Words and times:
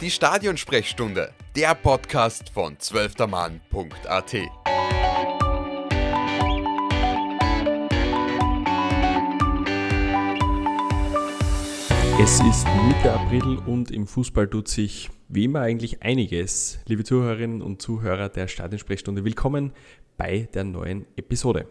Die 0.00 0.10
Stadionsprechstunde, 0.10 1.34
der 1.54 1.74
Podcast 1.74 2.48
von 2.48 2.78
zwölftermann.at. 2.78 4.34
Es 12.18 12.40
ist 12.40 12.66
Mitte 12.86 13.12
April 13.12 13.58
und 13.66 13.90
im 13.90 14.06
Fußball 14.06 14.48
tut 14.48 14.68
sich 14.68 15.10
wie 15.28 15.44
immer 15.44 15.60
eigentlich 15.60 16.02
einiges. 16.02 16.78
Liebe 16.86 17.04
Zuhörerinnen 17.04 17.60
und 17.60 17.82
Zuhörer 17.82 18.30
der 18.30 18.48
Stadionsprechstunde, 18.48 19.22
willkommen 19.26 19.74
bei 20.16 20.48
der 20.54 20.64
neuen 20.64 21.04
Episode. 21.16 21.68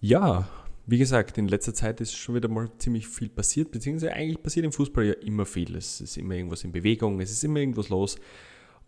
Ja, 0.00 0.48
wie 0.90 0.98
gesagt, 0.98 1.38
in 1.38 1.46
letzter 1.46 1.72
Zeit 1.72 2.00
ist 2.00 2.16
schon 2.16 2.34
wieder 2.34 2.48
mal 2.48 2.68
ziemlich 2.78 3.06
viel 3.06 3.28
passiert, 3.28 3.70
beziehungsweise 3.70 4.12
eigentlich 4.12 4.42
passiert 4.42 4.66
im 4.66 4.72
Fußball 4.72 5.04
ja 5.04 5.12
immer 5.12 5.46
viel. 5.46 5.76
Es 5.76 6.00
ist 6.00 6.16
immer 6.18 6.34
irgendwas 6.34 6.64
in 6.64 6.72
Bewegung, 6.72 7.20
es 7.20 7.30
ist 7.30 7.44
immer 7.44 7.60
irgendwas 7.60 7.90
los. 7.90 8.16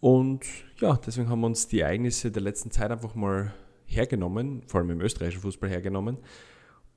Und 0.00 0.40
ja, 0.80 0.96
deswegen 0.96 1.28
haben 1.28 1.40
wir 1.40 1.46
uns 1.46 1.68
die 1.68 1.78
Ereignisse 1.78 2.32
der 2.32 2.42
letzten 2.42 2.72
Zeit 2.72 2.90
einfach 2.90 3.14
mal 3.14 3.54
hergenommen, 3.86 4.62
vor 4.66 4.80
allem 4.80 4.90
im 4.90 5.00
österreichischen 5.00 5.42
Fußball 5.42 5.70
hergenommen. 5.70 6.18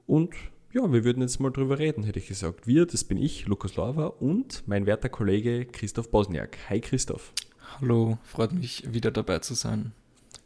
Und 0.08 0.34
ja, 0.74 0.92
wir 0.92 1.04
würden 1.04 1.22
jetzt 1.22 1.40
mal 1.40 1.52
drüber 1.52 1.78
reden, 1.78 2.04
hätte 2.04 2.18
ich 2.18 2.28
gesagt. 2.28 2.66
Wir, 2.66 2.88
das 2.88 3.04
bin 3.04 3.20
ich, 3.20 3.46
Lukas 3.46 3.76
Lorber 3.76 4.20
und 4.24 4.64
mein 4.66 4.88
werter 4.88 5.10
Kollege 5.10 5.66
Christoph 5.66 6.10
Bosniak. 6.10 6.58
Hi 6.70 6.82
Christoph. 6.82 7.32
Hallo, 7.80 8.18
freut 8.24 8.54
mich 8.54 8.92
wieder 8.92 9.12
dabei 9.12 9.38
zu 9.38 9.54
sein. 9.54 9.92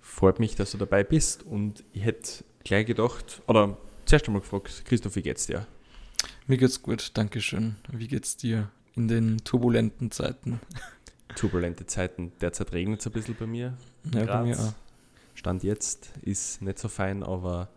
Freut 0.01 0.39
mich, 0.39 0.55
dass 0.55 0.71
du 0.71 0.77
dabei 0.77 1.05
bist 1.05 1.43
und 1.43 1.85
ich 1.93 2.03
hätte 2.03 2.43
gleich 2.65 2.85
gedacht, 2.85 3.41
oder 3.47 3.77
zuerst 4.09 4.27
einmal 4.27 4.41
gefragt, 4.41 4.83
Christoph, 4.85 5.15
wie 5.15 5.21
geht's 5.21 5.45
dir? 5.45 5.67
Mir 6.47 6.57
geht's 6.57 6.81
gut, 6.81 7.11
danke 7.13 7.41
schön. 7.41 7.75
Wie 7.91 8.07
geht's 8.07 8.35
dir 8.35 8.71
in 8.95 9.07
den 9.07 9.37
turbulenten 9.43 10.09
Zeiten? 10.09 10.59
Turbulente 11.35 11.85
Zeiten. 11.85 12.31
Derzeit 12.41 12.73
regnet 12.73 13.01
es 13.01 13.05
ein 13.05 13.13
bisschen 13.13 13.35
bei 13.39 13.45
mir. 13.45 13.77
Ja, 14.11 14.25
bei 14.25 14.43
mir 14.43 14.59
auch. 14.59 14.73
Stand 15.35 15.63
jetzt 15.63 16.09
ist 16.23 16.59
nicht 16.63 16.79
so 16.79 16.87
fein, 16.87 17.21
aber 17.21 17.69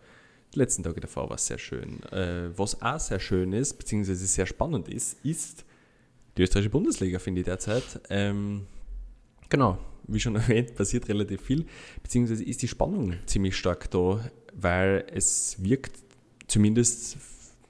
die 0.55 0.59
letzten 0.59 0.81
Tage 0.81 0.99
davor 1.01 1.29
war 1.29 1.35
es 1.35 1.45
sehr 1.45 1.59
schön. 1.59 2.01
Äh, 2.11 2.49
was 2.57 2.81
auch 2.81 2.99
sehr 2.99 3.19
schön 3.19 3.53
ist, 3.53 3.75
beziehungsweise 3.77 4.25
sehr 4.25 4.47
spannend 4.47 4.89
ist, 4.89 5.23
ist 5.23 5.63
die 6.35 6.41
österreichische 6.41 6.71
Bundesliga, 6.71 7.19
finde 7.19 7.41
ich 7.41 7.45
derzeit. 7.45 8.01
Ähm, 8.09 8.65
genau, 9.49 9.77
wie 10.07 10.19
schon 10.19 10.35
erwähnt, 10.35 10.73
passiert 10.73 11.07
relativ 11.09 11.41
viel, 11.41 11.67
beziehungsweise 12.01 12.43
ist 12.43 12.63
die 12.63 12.67
Spannung 12.67 13.17
ziemlich 13.27 13.55
stark 13.55 13.91
da, 13.91 14.19
weil 14.55 15.05
es 15.13 15.63
wirkt 15.63 16.03
zumindest, 16.47 17.17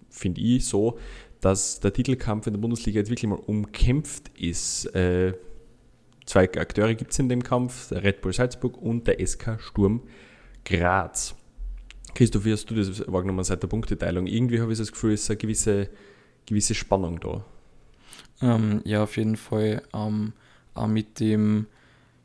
finde 0.09 0.41
ich, 0.41 0.65
so, 0.65 0.97
dass 1.41 1.79
der 1.79 1.93
Titelkampf 1.93 2.47
in 2.47 2.53
der 2.53 2.61
Bundesliga 2.61 2.99
jetzt 2.99 3.09
wirklich 3.09 3.29
mal 3.29 3.35
umkämpft 3.35 4.29
ist. 4.37 4.85
Äh, 4.95 5.33
zwei 6.25 6.43
Akteure 6.43 6.93
gibt 6.95 7.11
es 7.11 7.19
in 7.19 7.29
dem 7.29 7.43
Kampf, 7.43 7.89
der 7.89 8.03
Red 8.03 8.21
Bull 8.21 8.33
Salzburg 8.33 8.77
und 8.77 9.07
der 9.07 9.25
SK 9.25 9.59
Sturm 9.59 10.01
Graz. 10.63 11.35
Christoph, 12.15 12.45
wie 12.45 12.53
hast 12.53 12.69
du 12.69 12.75
das 12.75 13.05
wahrgenommen 13.07 13.43
seit 13.43 13.61
der 13.63 13.67
Punkteteilung? 13.67 14.27
Irgendwie 14.27 14.61
habe 14.61 14.71
ich 14.71 14.77
das 14.77 14.91
Gefühl, 14.91 15.13
es 15.13 15.23
ist 15.23 15.31
eine 15.31 15.37
gewisse, 15.37 15.89
gewisse 16.45 16.75
Spannung 16.75 17.19
da. 17.19 17.43
Ähm, 18.41 18.81
ja, 18.85 19.03
auf 19.03 19.17
jeden 19.17 19.35
Fall. 19.35 19.81
Ähm, 19.93 20.33
auch 20.75 20.87
mit 20.87 21.19
dem 21.19 21.67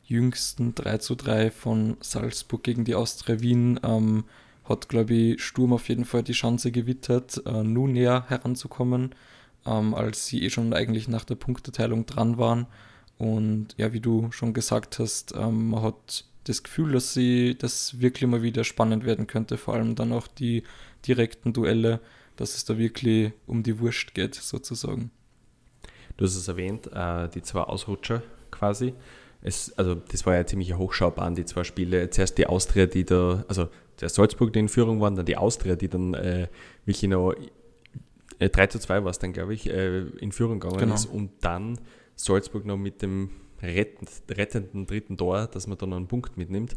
jüngsten 0.03 0.75
3 0.75 0.97
zu 0.99 1.15
3 1.15 1.51
von 1.51 1.97
Salzburg 2.01 2.63
gegen 2.63 2.83
die 2.83 2.95
Austria 2.95 3.41
Wien 3.41 3.79
ähm, 3.83 4.25
hat, 4.69 4.87
glaube 4.87 5.13
ich, 5.13 5.43
Sturm 5.43 5.73
auf 5.73 5.89
jeden 5.89 6.05
Fall 6.05 6.23
die 6.23 6.33
Chance 6.33 6.71
gewittert, 6.71 7.41
äh, 7.45 7.63
nun 7.63 7.93
näher 7.93 8.25
heranzukommen, 8.27 9.15
ähm, 9.65 9.93
als 9.93 10.27
sie 10.27 10.43
eh 10.43 10.49
schon 10.49 10.73
eigentlich 10.73 11.07
nach 11.07 11.25
der 11.25 11.35
Punkteteilung 11.35 12.05
dran 12.05 12.37
waren. 12.37 12.67
Und 13.17 13.75
ja, 13.77 13.91
wie 13.91 13.99
du 13.99 14.31
schon 14.31 14.53
gesagt 14.53 14.99
hast, 14.99 15.33
ähm, 15.35 15.71
man 15.71 15.81
hat 15.81 16.25
das 16.45 16.63
Gefühl, 16.63 16.93
dass 16.93 17.13
sie 17.13 17.55
das 17.57 17.99
wirklich 17.99 18.29
mal 18.29 18.41
wieder 18.41 18.63
spannend 18.63 19.05
werden 19.05 19.27
könnte, 19.27 19.57
vor 19.57 19.73
allem 19.73 19.95
dann 19.95 20.13
auch 20.13 20.27
die 20.27 20.63
direkten 21.05 21.51
Duelle, 21.51 21.99
dass 22.37 22.55
es 22.55 22.63
da 22.63 22.77
wirklich 22.77 23.33
um 23.45 23.63
die 23.63 23.79
Wurst 23.79 24.13
geht, 24.13 24.35
sozusagen. 24.35 25.11
Du 26.15 26.25
hast 26.25 26.35
es 26.35 26.47
erwähnt, 26.47 26.87
äh, 26.93 27.27
die 27.29 27.41
zwei 27.41 27.61
Ausrutscher 27.61 28.23
quasi. 28.51 28.93
Es, 29.41 29.77
also 29.77 29.95
das 29.95 30.25
war 30.25 30.35
ja 30.35 30.45
ziemlich 30.45 30.73
Hochschaubahn, 30.73 31.35
die 31.35 31.45
zwei 31.45 31.63
Spiele. 31.63 32.09
Zuerst 32.09 32.37
die 32.37 32.47
Austria, 32.47 32.85
die 32.85 33.05
da, 33.05 33.45
also 33.47 33.69
der 34.01 34.09
Salzburg, 34.09 34.51
die 34.53 34.59
in 34.59 34.69
Führung 34.69 34.99
waren, 35.01 35.15
dann 35.15 35.25
die 35.25 35.37
Austria, 35.37 35.75
die 35.75 35.87
dann 35.87 36.13
äh, 36.13 36.47
wirklich 36.85 37.09
noch 37.09 37.33
äh, 38.39 38.49
3 38.49 38.67
zu 38.67 38.79
2 38.79 39.03
war 39.03 39.11
es 39.11 39.19
dann, 39.19 39.33
glaube 39.33 39.53
ich, 39.53 39.69
äh, 39.69 39.99
in 39.99 40.31
Führung 40.31 40.59
gegangen 40.59 40.79
genau. 40.79 40.95
ist 40.95 41.05
und 41.05 41.31
dann 41.41 41.79
Salzburg 42.15 42.65
noch 42.65 42.77
mit 42.77 43.01
dem 43.01 43.31
rettend, 43.61 44.09
rettenden 44.29 44.85
dritten 44.85 45.17
Tor, 45.17 45.47
dass 45.47 45.67
man 45.67 45.77
dann 45.77 45.93
einen 45.93 46.07
Punkt 46.07 46.37
mitnimmt. 46.37 46.75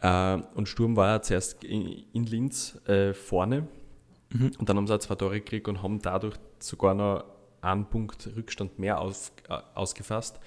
Äh, 0.00 0.38
und 0.54 0.68
Sturm 0.68 0.96
war 0.96 1.08
ja 1.08 1.22
zuerst 1.22 1.64
in, 1.64 2.04
in 2.12 2.24
Linz 2.24 2.80
äh, 2.86 3.12
vorne 3.12 3.68
mhm. 4.32 4.52
und 4.58 4.68
dann 4.68 4.76
haben 4.76 4.86
sie 4.86 4.94
auch 4.94 5.00
zwei 5.00 5.16
Tore 5.16 5.40
gekriegt 5.40 5.68
und 5.68 5.82
haben 5.82 6.00
dadurch 6.00 6.36
sogar 6.58 6.94
noch 6.94 7.24
einen 7.60 7.86
Punkt 7.86 8.28
Rückstand 8.36 8.78
mehr 8.78 9.00
aus, 9.00 9.32
äh, 9.48 9.58
ausgefasst. 9.74 10.40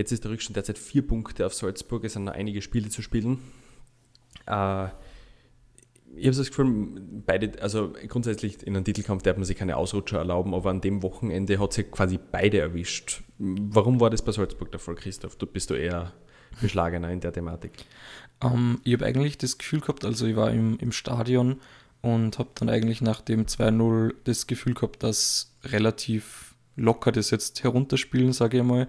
Jetzt 0.00 0.12
ist 0.12 0.24
der 0.24 0.30
Rückstand 0.30 0.56
derzeit 0.56 0.78
vier 0.78 1.06
Punkte 1.06 1.44
auf 1.44 1.52
Salzburg, 1.52 2.04
es 2.04 2.14
sind 2.14 2.24
noch 2.24 2.32
einige 2.32 2.62
Spiele 2.62 2.88
zu 2.88 3.02
spielen. 3.02 3.38
Äh, 4.46 4.86
ich 6.16 6.26
habe 6.26 6.36
das 6.38 6.48
Gefühl, 6.48 7.02
beide, 7.26 7.60
also 7.60 7.92
grundsätzlich 8.08 8.66
in 8.66 8.74
einem 8.74 8.86
Titelkampf 8.86 9.22
darf 9.24 9.36
man 9.36 9.44
sich 9.44 9.58
keine 9.58 9.76
Ausrutscher 9.76 10.16
erlauben, 10.16 10.54
aber 10.54 10.70
an 10.70 10.80
dem 10.80 11.02
Wochenende 11.02 11.58
hat 11.58 11.74
sich 11.74 11.90
quasi 11.90 12.18
beide 12.18 12.60
erwischt. 12.60 13.22
Warum 13.36 14.00
war 14.00 14.08
das 14.08 14.22
bei 14.22 14.32
Salzburg 14.32 14.70
der 14.70 14.80
Fall, 14.80 14.94
Christoph? 14.94 15.36
Du 15.36 15.44
bist 15.44 15.68
du 15.68 15.74
eher 15.74 16.14
beschlagener 16.62 17.10
in 17.10 17.20
der 17.20 17.34
Thematik. 17.34 17.72
Um, 18.42 18.52
ähm, 18.52 18.80
ich 18.84 18.94
habe 18.94 19.04
eigentlich 19.04 19.36
das 19.36 19.58
Gefühl 19.58 19.80
gehabt, 19.80 20.06
also 20.06 20.24
ich 20.24 20.34
war 20.34 20.50
im, 20.50 20.78
im 20.78 20.92
Stadion 20.92 21.60
und 22.00 22.38
habe 22.38 22.48
dann 22.54 22.70
eigentlich 22.70 23.02
nach 23.02 23.20
dem 23.20 23.44
2-0 23.44 24.14
das 24.24 24.46
Gefühl 24.46 24.72
gehabt, 24.72 25.02
dass 25.02 25.54
relativ 25.62 26.54
locker 26.76 27.12
das 27.12 27.30
jetzt 27.30 27.62
herunterspielen, 27.62 28.32
sage 28.32 28.56
ich 28.56 28.64
mal. 28.64 28.88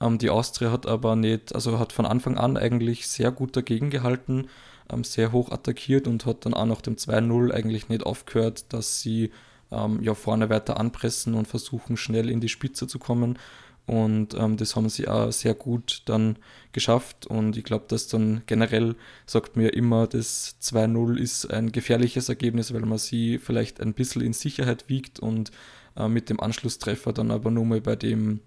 Ähm, 0.00 0.18
die 0.18 0.30
Austria 0.30 0.70
hat 0.70 0.86
aber 0.86 1.16
nicht, 1.16 1.54
also 1.54 1.78
hat 1.78 1.92
von 1.92 2.06
Anfang 2.06 2.38
an 2.38 2.56
eigentlich 2.56 3.06
sehr 3.06 3.30
gut 3.30 3.56
dagegen 3.56 3.90
gehalten 3.90 4.48
ähm, 4.92 5.04
sehr 5.04 5.32
hoch 5.32 5.50
attackiert 5.50 6.06
und 6.06 6.26
hat 6.26 6.44
dann 6.44 6.54
auch 6.54 6.66
nach 6.66 6.80
dem 6.80 6.96
2-0 6.96 7.52
eigentlich 7.52 7.88
nicht 7.88 8.04
aufgehört, 8.04 8.72
dass 8.72 9.00
sie 9.00 9.30
ähm, 9.70 10.02
ja 10.02 10.14
vorne 10.14 10.50
weiter 10.50 10.78
anpressen 10.78 11.34
und 11.34 11.48
versuchen 11.48 11.96
schnell 11.96 12.28
in 12.30 12.40
die 12.40 12.48
Spitze 12.48 12.86
zu 12.86 12.98
kommen. 12.98 13.38
Und 13.86 14.34
ähm, 14.34 14.56
das 14.56 14.76
haben 14.76 14.88
sie 14.88 15.08
auch 15.08 15.32
sehr 15.32 15.54
gut 15.54 16.02
dann 16.04 16.36
geschafft. 16.72 17.26
Und 17.26 17.56
ich 17.56 17.64
glaube, 17.64 17.86
dass 17.88 18.06
dann 18.06 18.42
generell 18.46 18.94
sagt 19.26 19.56
mir 19.56 19.72
immer, 19.74 20.06
das 20.06 20.56
2-0 20.62 21.18
ist 21.18 21.50
ein 21.50 21.72
gefährliches 21.72 22.28
Ergebnis, 22.28 22.72
weil 22.72 22.82
man 22.82 22.98
sie 22.98 23.38
vielleicht 23.38 23.80
ein 23.80 23.94
bisschen 23.94 24.22
in 24.22 24.32
Sicherheit 24.32 24.88
wiegt 24.88 25.18
und 25.18 25.50
äh, 25.96 26.08
mit 26.08 26.30
dem 26.30 26.40
Anschlusstreffer 26.40 27.12
dann 27.12 27.30
aber 27.30 27.50
nur 27.50 27.64
mal 27.64 27.80
bei 27.80 27.96
dem 27.96 28.40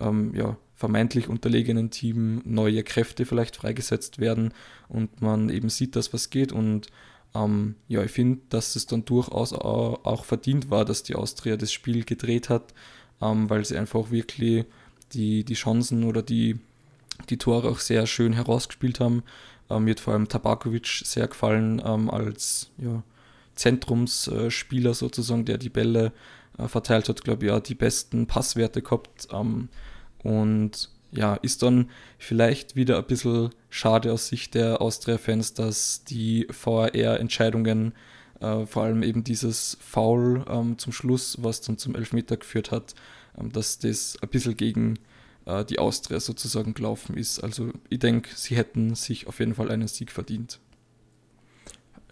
ähm, 0.00 0.34
ja, 0.34 0.56
vermeintlich 0.76 1.28
unterlegenen 1.28 1.90
Team 1.90 2.42
neue 2.44 2.82
Kräfte 2.82 3.24
vielleicht 3.24 3.56
freigesetzt 3.56 4.18
werden 4.18 4.52
und 4.88 5.22
man 5.22 5.48
eben 5.48 5.70
sieht, 5.70 5.96
dass 5.96 6.12
was 6.12 6.28
geht. 6.28 6.52
Und 6.52 6.88
ähm, 7.34 7.76
ja, 7.88 8.02
ich 8.02 8.10
finde, 8.10 8.40
dass 8.50 8.76
es 8.76 8.86
dann 8.86 9.04
durchaus 9.06 9.54
auch 9.54 10.24
verdient 10.24 10.70
war, 10.70 10.84
dass 10.84 11.02
die 11.02 11.14
Austria 11.14 11.56
das 11.56 11.72
Spiel 11.72 12.04
gedreht 12.04 12.50
hat, 12.50 12.74
ähm, 13.22 13.48
weil 13.48 13.64
sie 13.64 13.78
einfach 13.78 14.10
wirklich 14.10 14.66
die, 15.12 15.44
die 15.44 15.54
Chancen 15.54 16.04
oder 16.04 16.22
die, 16.22 16.58
die 17.30 17.38
Tore 17.38 17.70
auch 17.70 17.78
sehr 17.78 18.06
schön 18.06 18.34
herausgespielt 18.34 19.00
haben. 19.00 19.22
Ähm, 19.70 19.84
mir 19.84 19.92
hat 19.92 20.00
vor 20.00 20.12
allem 20.12 20.28
Tabakovic 20.28 20.86
sehr 21.04 21.26
gefallen 21.26 21.82
ähm, 21.84 22.10
als 22.10 22.70
ja, 22.76 23.02
Zentrumsspieler 23.54 24.92
sozusagen, 24.92 25.46
der 25.46 25.56
die 25.56 25.70
Bälle 25.70 26.12
äh, 26.58 26.68
verteilt 26.68 27.08
hat, 27.08 27.24
glaube 27.24 27.46
ich, 27.46 27.50
ja, 27.50 27.60
die 27.60 27.74
besten 27.74 28.26
Passwerte 28.26 28.82
gehabt. 28.82 29.28
Ähm, 29.32 29.70
und 30.26 30.90
ja, 31.12 31.34
ist 31.36 31.62
dann 31.62 31.88
vielleicht 32.18 32.74
wieder 32.74 32.98
ein 32.98 33.06
bisschen 33.06 33.50
schade 33.70 34.12
aus 34.12 34.26
Sicht 34.26 34.54
der 34.54 34.82
Austria-Fans, 34.82 35.54
dass 35.54 36.02
die 36.02 36.48
VAR-Entscheidungen, 36.50 37.94
äh, 38.40 38.66
vor 38.66 38.82
allem 38.82 39.04
eben 39.04 39.22
dieses 39.22 39.78
Foul 39.80 40.44
ähm, 40.50 40.78
zum 40.78 40.92
Schluss, 40.92 41.38
was 41.40 41.60
dann 41.60 41.78
zum 41.78 41.94
Elfmeter 41.94 42.36
geführt 42.36 42.72
hat, 42.72 42.96
ähm, 43.38 43.52
dass 43.52 43.78
das 43.78 44.18
ein 44.20 44.28
bisschen 44.28 44.56
gegen 44.56 44.98
äh, 45.46 45.64
die 45.64 45.78
Austria 45.78 46.18
sozusagen 46.18 46.74
gelaufen 46.74 47.16
ist. 47.16 47.38
Also 47.38 47.70
ich 47.88 48.00
denke, 48.00 48.30
sie 48.34 48.56
hätten 48.56 48.96
sich 48.96 49.28
auf 49.28 49.38
jeden 49.38 49.54
Fall 49.54 49.70
einen 49.70 49.86
Sieg 49.86 50.10
verdient. 50.10 50.58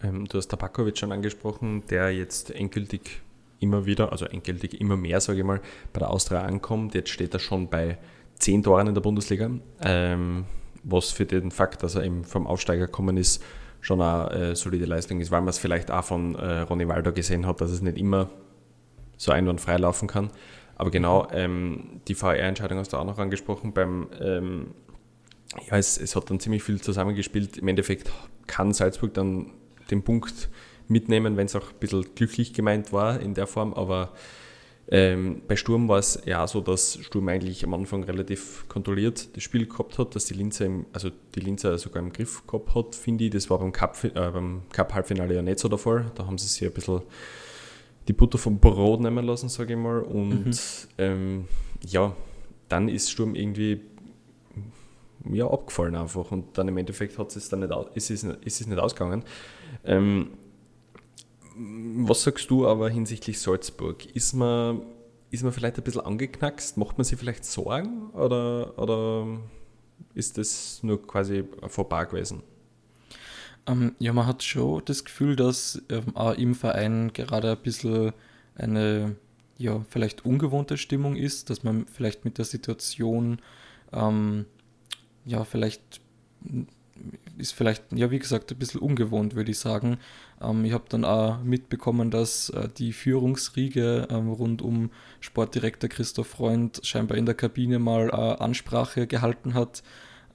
Ähm, 0.01 0.25
du 0.25 0.37
hast 0.37 0.47
Tabakovic 0.47 0.97
schon 0.97 1.11
angesprochen, 1.11 1.83
der 1.89 2.15
jetzt 2.15 2.49
endgültig 2.49 3.21
immer 3.59 3.85
wieder, 3.85 4.11
also 4.11 4.25
endgültig 4.25 4.79
immer 4.79 4.97
mehr, 4.97 5.19
sage 5.21 5.39
ich 5.39 5.45
mal, 5.45 5.61
bei 5.93 5.99
der 5.99 6.09
Austria 6.09 6.41
ankommt. 6.41 6.93
Jetzt 6.93 7.09
steht 7.09 7.33
er 7.33 7.39
schon 7.39 7.69
bei 7.69 7.97
zehn 8.39 8.63
Toren 8.63 8.87
in 8.87 8.93
der 8.93 9.01
Bundesliga, 9.01 9.49
ähm, 9.81 10.45
was 10.83 11.11
für 11.11 11.25
den 11.25 11.51
Fakt, 11.51 11.83
dass 11.83 11.95
er 11.95 12.03
eben 12.03 12.23
vom 12.23 12.47
Aufsteiger 12.47 12.85
gekommen 12.85 13.17
ist, 13.17 13.43
schon 13.81 14.01
eine 14.01 14.31
äh, 14.31 14.55
solide 14.55 14.85
Leistung 14.85 15.19
ist, 15.21 15.31
weil 15.31 15.41
man 15.41 15.49
es 15.49 15.59
vielleicht 15.59 15.91
auch 15.91 16.03
von 16.03 16.35
äh, 16.35 16.61
Ronny 16.61 16.87
Waldo 16.87 17.13
gesehen 17.13 17.45
hat, 17.45 17.61
dass 17.61 17.71
es 17.71 17.81
nicht 17.81 17.97
immer 17.97 18.29
so 19.17 19.31
einwandfrei 19.31 19.77
laufen 19.77 20.07
kann. 20.07 20.29
Aber 20.75 20.91
genau, 20.91 21.27
ähm, 21.31 22.01
die 22.07 22.15
VR-Entscheidung 22.15 22.79
hast 22.79 22.91
du 22.93 22.97
auch 22.97 23.05
noch 23.05 23.17
angesprochen. 23.17 23.73
Beim, 23.73 24.07
ähm, 24.19 24.71
ja, 25.69 25.77
es, 25.77 25.97
es 25.97 26.15
hat 26.15 26.29
dann 26.29 26.39
ziemlich 26.39 26.63
viel 26.63 26.81
zusammengespielt. 26.81 27.57
Im 27.57 27.67
Endeffekt 27.67 28.11
kann 28.47 28.73
Salzburg 28.73 29.13
dann 29.13 29.51
den 29.89 30.03
Punkt 30.03 30.49
mitnehmen, 30.87 31.37
wenn 31.37 31.45
es 31.45 31.55
auch 31.55 31.69
ein 31.71 31.79
bisschen 31.79 32.05
glücklich 32.15 32.53
gemeint 32.53 32.93
war 32.93 33.19
in 33.19 33.33
der 33.33 33.47
Form, 33.47 33.73
aber 33.73 34.11
ähm, 34.87 35.41
bei 35.47 35.55
Sturm 35.55 35.87
war 35.87 35.97
es 35.97 36.21
ja 36.25 36.45
so, 36.47 36.61
dass 36.61 36.99
Sturm 37.01 37.27
eigentlich 37.27 37.63
am 37.63 37.73
Anfang 37.73 38.03
relativ 38.03 38.65
kontrolliert 38.67 39.35
das 39.35 39.43
Spiel 39.43 39.65
gehabt 39.65 39.97
hat, 39.97 40.15
dass 40.15 40.25
die 40.25 40.35
Linzer, 40.35 40.65
im, 40.65 40.85
also 40.93 41.09
die 41.33 41.39
Linzer 41.39 41.77
sogar 41.79 42.03
im 42.03 42.13
Griff 42.13 42.45
gehabt 42.45 42.75
hat, 42.75 42.93
finde 42.93 43.25
ich. 43.25 43.31
Das 43.31 43.49
war 43.49 43.57
beim 43.57 43.71
Cup, 43.71 44.03
äh, 44.03 44.31
Cup-Halbfinale 44.71 45.33
ja 45.33 45.41
nicht 45.41 45.57
so 45.57 45.69
der 45.69 45.79
Fall. 45.79 46.11
Da 46.13 46.27
haben 46.27 46.37
sie 46.37 46.47
sich 46.47 46.67
ein 46.67 46.71
bisschen 46.71 47.01
die 48.07 48.13
Butter 48.13 48.37
vom 48.37 48.59
Brot 48.59 49.01
nehmen 49.01 49.25
lassen, 49.25 49.49
sage 49.49 49.73
ich 49.73 49.79
mal. 49.79 50.01
Und 50.01 50.45
mhm. 50.45 50.51
ähm, 50.99 51.47
ja, 51.81 52.15
dann 52.69 52.87
ist 52.87 53.09
Sturm 53.09 53.33
irgendwie 53.33 53.81
ja, 55.31 55.49
abgefallen 55.49 55.95
einfach. 55.95 56.31
Und 56.31 56.55
dann 56.59 56.67
im 56.67 56.77
Endeffekt 56.77 57.17
hat 57.17 57.35
es 57.35 57.49
dann 57.49 57.61
nicht, 57.61 57.73
ist 57.95 58.11
es, 58.11 58.23
ist 58.23 58.61
es 58.61 58.67
nicht 58.67 58.79
ausgegangen. 58.79 59.23
Ähm, 59.83 60.29
was 61.55 62.23
sagst 62.23 62.49
du 62.49 62.67
aber 62.67 62.89
hinsichtlich 62.89 63.39
Salzburg? 63.39 64.05
Ist 64.13 64.33
man, 64.33 64.81
ist 65.31 65.43
man 65.43 65.53
vielleicht 65.53 65.77
ein 65.77 65.83
bisschen 65.83 66.01
angeknackst? 66.01 66.77
Macht 66.77 66.97
man 66.97 67.05
sich 67.05 67.17
vielleicht 67.17 67.45
Sorgen 67.45 68.09
oder, 68.11 68.77
oder 68.77 69.39
ist 70.13 70.37
das 70.37 70.81
nur 70.83 71.01
quasi 71.05 71.45
vorbei 71.67 72.05
gewesen? 72.05 72.43
Ähm, 73.67 73.95
ja, 73.99 74.13
man 74.13 74.27
hat 74.27 74.43
schon 74.43 74.83
das 74.85 75.05
Gefühl, 75.05 75.35
dass 75.35 75.81
ähm, 75.89 76.15
auch 76.15 76.37
im 76.37 76.55
Verein 76.55 77.13
gerade 77.13 77.51
ein 77.51 77.61
bisschen 77.61 78.13
eine 78.55 79.15
ja, 79.57 79.83
vielleicht 79.89 80.25
ungewohnte 80.25 80.77
Stimmung 80.77 81.15
ist, 81.15 81.49
dass 81.49 81.63
man 81.63 81.87
vielleicht 81.87 82.25
mit 82.25 82.37
der 82.37 82.45
Situation 82.45 83.39
ähm, 83.93 84.45
ja 85.25 85.43
vielleicht 85.45 86.01
ist 87.37 87.53
vielleicht, 87.53 87.83
ja, 87.93 88.11
wie 88.11 88.19
gesagt, 88.19 88.51
ein 88.51 88.57
bisschen 88.57 88.79
ungewohnt, 88.79 89.35
würde 89.35 89.51
ich 89.51 89.59
sagen. 89.59 89.97
Ähm, 90.41 90.65
ich 90.65 90.73
habe 90.73 90.85
dann 90.89 91.05
auch 91.05 91.41
mitbekommen, 91.43 92.11
dass 92.11 92.49
äh, 92.49 92.69
die 92.69 92.93
Führungsriege 92.93 94.07
ähm, 94.09 94.29
rund 94.29 94.61
um 94.61 94.91
Sportdirektor 95.19 95.89
Christoph 95.89 96.27
Freund 96.27 96.79
scheinbar 96.83 97.17
in 97.17 97.25
der 97.25 97.35
Kabine 97.35 97.79
mal 97.79 98.09
äh, 98.09 98.43
Ansprache 98.43 99.07
gehalten 99.07 99.53
hat 99.53 99.83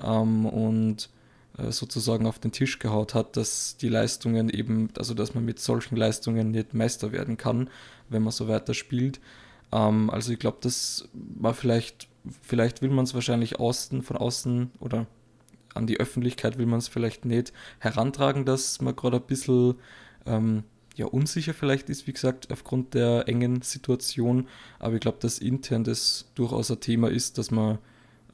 ähm, 0.02 0.46
und 0.46 1.10
äh, 1.58 1.72
sozusagen 1.72 2.26
auf 2.26 2.38
den 2.38 2.52
Tisch 2.52 2.78
gehaut 2.78 3.14
hat, 3.14 3.36
dass 3.36 3.76
die 3.76 3.88
Leistungen 3.88 4.50
eben, 4.50 4.90
also 4.98 5.14
dass 5.14 5.34
man 5.34 5.44
mit 5.44 5.58
solchen 5.58 5.96
Leistungen 5.96 6.50
nicht 6.50 6.74
Meister 6.74 7.12
werden 7.12 7.36
kann, 7.36 7.70
wenn 8.08 8.22
man 8.22 8.32
so 8.32 8.48
weiter 8.48 8.74
spielt. 8.74 9.20
Ähm, 9.72 10.10
also 10.10 10.32
ich 10.32 10.38
glaube, 10.38 10.58
das 10.60 11.08
war 11.12 11.54
vielleicht, 11.54 12.08
vielleicht 12.42 12.82
will 12.82 12.90
man 12.90 13.04
es 13.04 13.14
wahrscheinlich 13.14 13.58
außen, 13.58 14.02
von 14.02 14.16
außen 14.16 14.70
oder 14.80 15.06
an 15.74 15.86
die 15.86 16.00
Öffentlichkeit 16.00 16.58
will 16.58 16.66
man 16.66 16.78
es 16.78 16.88
vielleicht 16.88 17.24
nicht 17.24 17.52
herantragen, 17.78 18.44
dass 18.44 18.80
man 18.80 18.96
gerade 18.96 19.18
ein 19.18 19.26
bisschen 19.26 19.74
ähm, 20.26 20.64
ja, 20.96 21.06
unsicher 21.06 21.54
vielleicht 21.54 21.88
ist, 21.88 22.06
wie 22.06 22.12
gesagt, 22.12 22.50
aufgrund 22.52 22.94
der 22.94 23.28
engen 23.28 23.62
Situation. 23.62 24.48
Aber 24.78 24.94
ich 24.94 25.00
glaube, 25.00 25.18
dass 25.20 25.38
intern 25.38 25.84
das 25.84 26.30
durchaus 26.34 26.70
ein 26.70 26.80
Thema 26.80 27.08
ist, 27.08 27.38
dass 27.38 27.50
man 27.50 27.78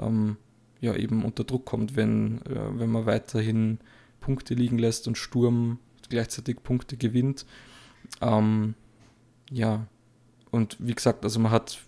ähm, 0.01 0.37
ja 0.81 0.95
eben 0.95 1.25
unter 1.25 1.45
Druck 1.45 1.65
kommt, 1.65 1.97
wenn, 1.97 2.43
äh, 2.43 2.79
wenn 2.79 2.91
man 2.91 3.07
weiterhin 3.07 3.79
Punkte 4.21 4.55
liegen 4.55 4.79
lässt 4.79 5.07
und 5.07 5.17
Sturm 5.17 5.79
gleichzeitig 6.09 6.63
Punkte 6.63 6.97
gewinnt. 6.97 7.47
Ähm, 8.21 8.75
ja, 9.51 9.87
und 10.57 10.77
wie 10.81 10.95
gesagt, 10.95 11.25
also 11.25 11.39
man 11.39 11.53
hat, 11.53 11.79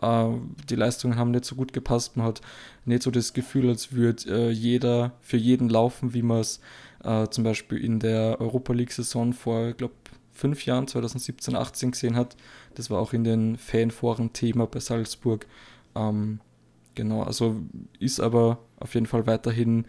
äh, 0.00 0.28
die 0.68 0.76
Leistungen 0.76 1.16
haben 1.16 1.30
nicht 1.30 1.44
so 1.44 1.56
gut 1.56 1.72
gepasst, 1.72 2.16
man 2.16 2.26
hat 2.26 2.40
nicht 2.84 3.02
so 3.02 3.10
das 3.10 3.32
Gefühl, 3.32 3.68
als 3.68 3.92
würde 3.92 4.48
äh, 4.48 4.50
jeder 4.50 5.12
für 5.20 5.36
jeden 5.36 5.68
laufen, 5.68 6.14
wie 6.14 6.22
man 6.22 6.40
es 6.40 6.60
äh, 7.04 7.26
zum 7.28 7.44
Beispiel 7.44 7.78
in 7.78 7.98
der 7.98 8.40
Europa 8.40 8.72
League-Saison 8.72 9.32
vor, 9.32 9.68
ich 9.68 9.76
glaube, 9.76 9.94
fünf 10.32 10.64
Jahren, 10.64 10.86
2017, 10.86 11.56
18 11.56 11.90
gesehen 11.92 12.16
hat. 12.16 12.36
Das 12.74 12.90
war 12.90 13.00
auch 13.00 13.12
in 13.12 13.24
den 13.24 13.56
Fanforen 13.56 14.32
Thema 14.32 14.66
bei 14.66 14.80
Salzburg. 14.80 15.46
Ähm, 15.94 16.40
genau, 16.94 17.22
also 17.22 17.56
ist 17.98 18.20
aber 18.20 18.58
auf 18.78 18.94
jeden 18.94 19.06
Fall 19.06 19.26
weiterhin 19.26 19.84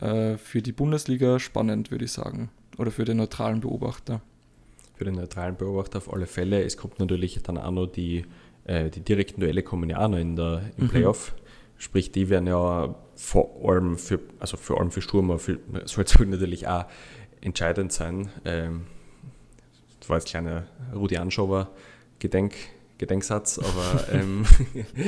äh, 0.00 0.36
für 0.36 0.62
die 0.62 0.72
Bundesliga 0.72 1.38
spannend, 1.38 1.90
würde 1.90 2.04
ich 2.04 2.12
sagen. 2.12 2.50
Oder 2.78 2.90
für 2.90 3.04
den 3.04 3.16
neutralen 3.16 3.60
Beobachter 3.60 4.20
für 4.96 5.04
den 5.04 5.14
neutralen 5.14 5.56
Beobachter 5.56 5.98
auf 5.98 6.12
alle 6.12 6.26
Fälle. 6.26 6.64
Es 6.64 6.76
kommt 6.76 6.98
natürlich 6.98 7.42
dann 7.42 7.58
auch 7.58 7.70
noch 7.70 7.86
die, 7.86 8.24
äh, 8.64 8.90
die 8.90 9.00
direkten 9.00 9.40
Duelle 9.40 9.62
kommen 9.62 9.90
ja 9.90 10.04
auch 10.04 10.08
noch 10.08 10.18
in 10.18 10.36
der, 10.36 10.62
im 10.76 10.84
mhm. 10.84 10.88
Playoff. 10.88 11.34
Sprich, 11.78 12.10
die 12.10 12.30
werden 12.30 12.46
ja 12.46 12.94
vor 13.14 13.50
allem 13.62 13.98
für, 13.98 14.20
also 14.40 14.56
vor 14.56 14.80
allem 14.80 14.90
für 14.90 15.02
Sturm, 15.02 15.38
für 15.38 15.58
Salzburg 15.84 16.28
natürlich 16.28 16.66
auch 16.66 16.86
entscheidend 17.42 17.92
sein. 17.92 18.30
Ähm, 18.46 18.86
das 20.00 20.08
war 20.08 20.16
jetzt 20.16 20.28
kleiner 20.28 20.66
Rudi 20.94 21.18
Anschober 21.18 21.70
Gedenk, 22.18 22.54
Gedenksatz, 22.96 23.58
aber 23.58 24.08
ähm, 24.12 24.46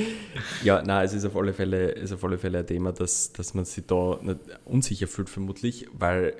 ja, 0.65 0.83
nein, 0.83 1.07
es 1.07 1.15
ist 1.15 1.25
auf 1.25 1.37
alle 1.37 1.55
Fälle, 1.55 1.91
ist 1.91 2.13
auf 2.13 2.23
alle 2.25 2.37
Fälle 2.37 2.59
ein 2.59 2.67
Thema, 2.67 2.93
dass, 2.93 3.33
dass 3.33 3.55
man 3.55 3.65
sich 3.65 3.87
da 3.87 4.19
nicht 4.21 4.41
unsicher 4.67 5.07
fühlt, 5.07 5.31
vermutlich, 5.31 5.87
weil 5.95 6.35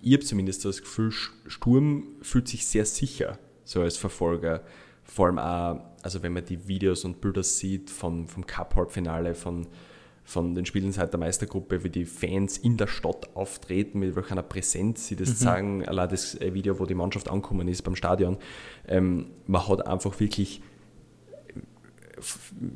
ich 0.00 0.12
habe 0.12 0.24
zumindest 0.24 0.64
das 0.64 0.80
Gefühl, 0.80 1.12
Sturm 1.46 2.04
fühlt 2.22 2.48
sich 2.48 2.66
sehr 2.66 2.84
sicher, 2.84 3.38
so 3.64 3.80
als 3.80 3.96
Verfolger. 3.96 4.62
Vor 5.02 5.26
allem 5.26 5.38
auch, 5.38 5.80
also 6.02 6.22
wenn 6.22 6.32
man 6.32 6.44
die 6.44 6.68
Videos 6.68 7.04
und 7.04 7.20
Bilder 7.20 7.42
sieht 7.42 7.90
vom, 7.90 8.28
vom 8.28 8.46
Cup-Halbfinale, 8.46 9.34
von, 9.34 9.66
von 10.24 10.54
den 10.54 10.66
Spielen 10.66 10.92
seit 10.92 11.12
der 11.12 11.18
Meistergruppe, 11.18 11.82
wie 11.82 11.88
die 11.88 12.04
Fans 12.04 12.58
in 12.58 12.76
der 12.76 12.86
Stadt 12.86 13.34
auftreten, 13.34 14.00
mit 14.00 14.14
welcher 14.14 14.42
Präsenz 14.42 15.08
sie 15.08 15.16
das 15.16 15.30
mhm. 15.30 15.34
sagen, 15.34 15.88
allein 15.88 16.10
das 16.10 16.34
äh, 16.40 16.52
Video, 16.54 16.78
wo 16.78 16.86
die 16.86 16.94
Mannschaft 16.94 17.28
angekommen 17.28 17.66
ist 17.66 17.82
beim 17.82 17.96
Stadion. 17.96 18.36
Ähm, 18.86 19.30
man 19.46 19.66
hat 19.66 19.86
einfach 19.86 20.20
wirklich 20.20 20.60
äh, 21.48 22.20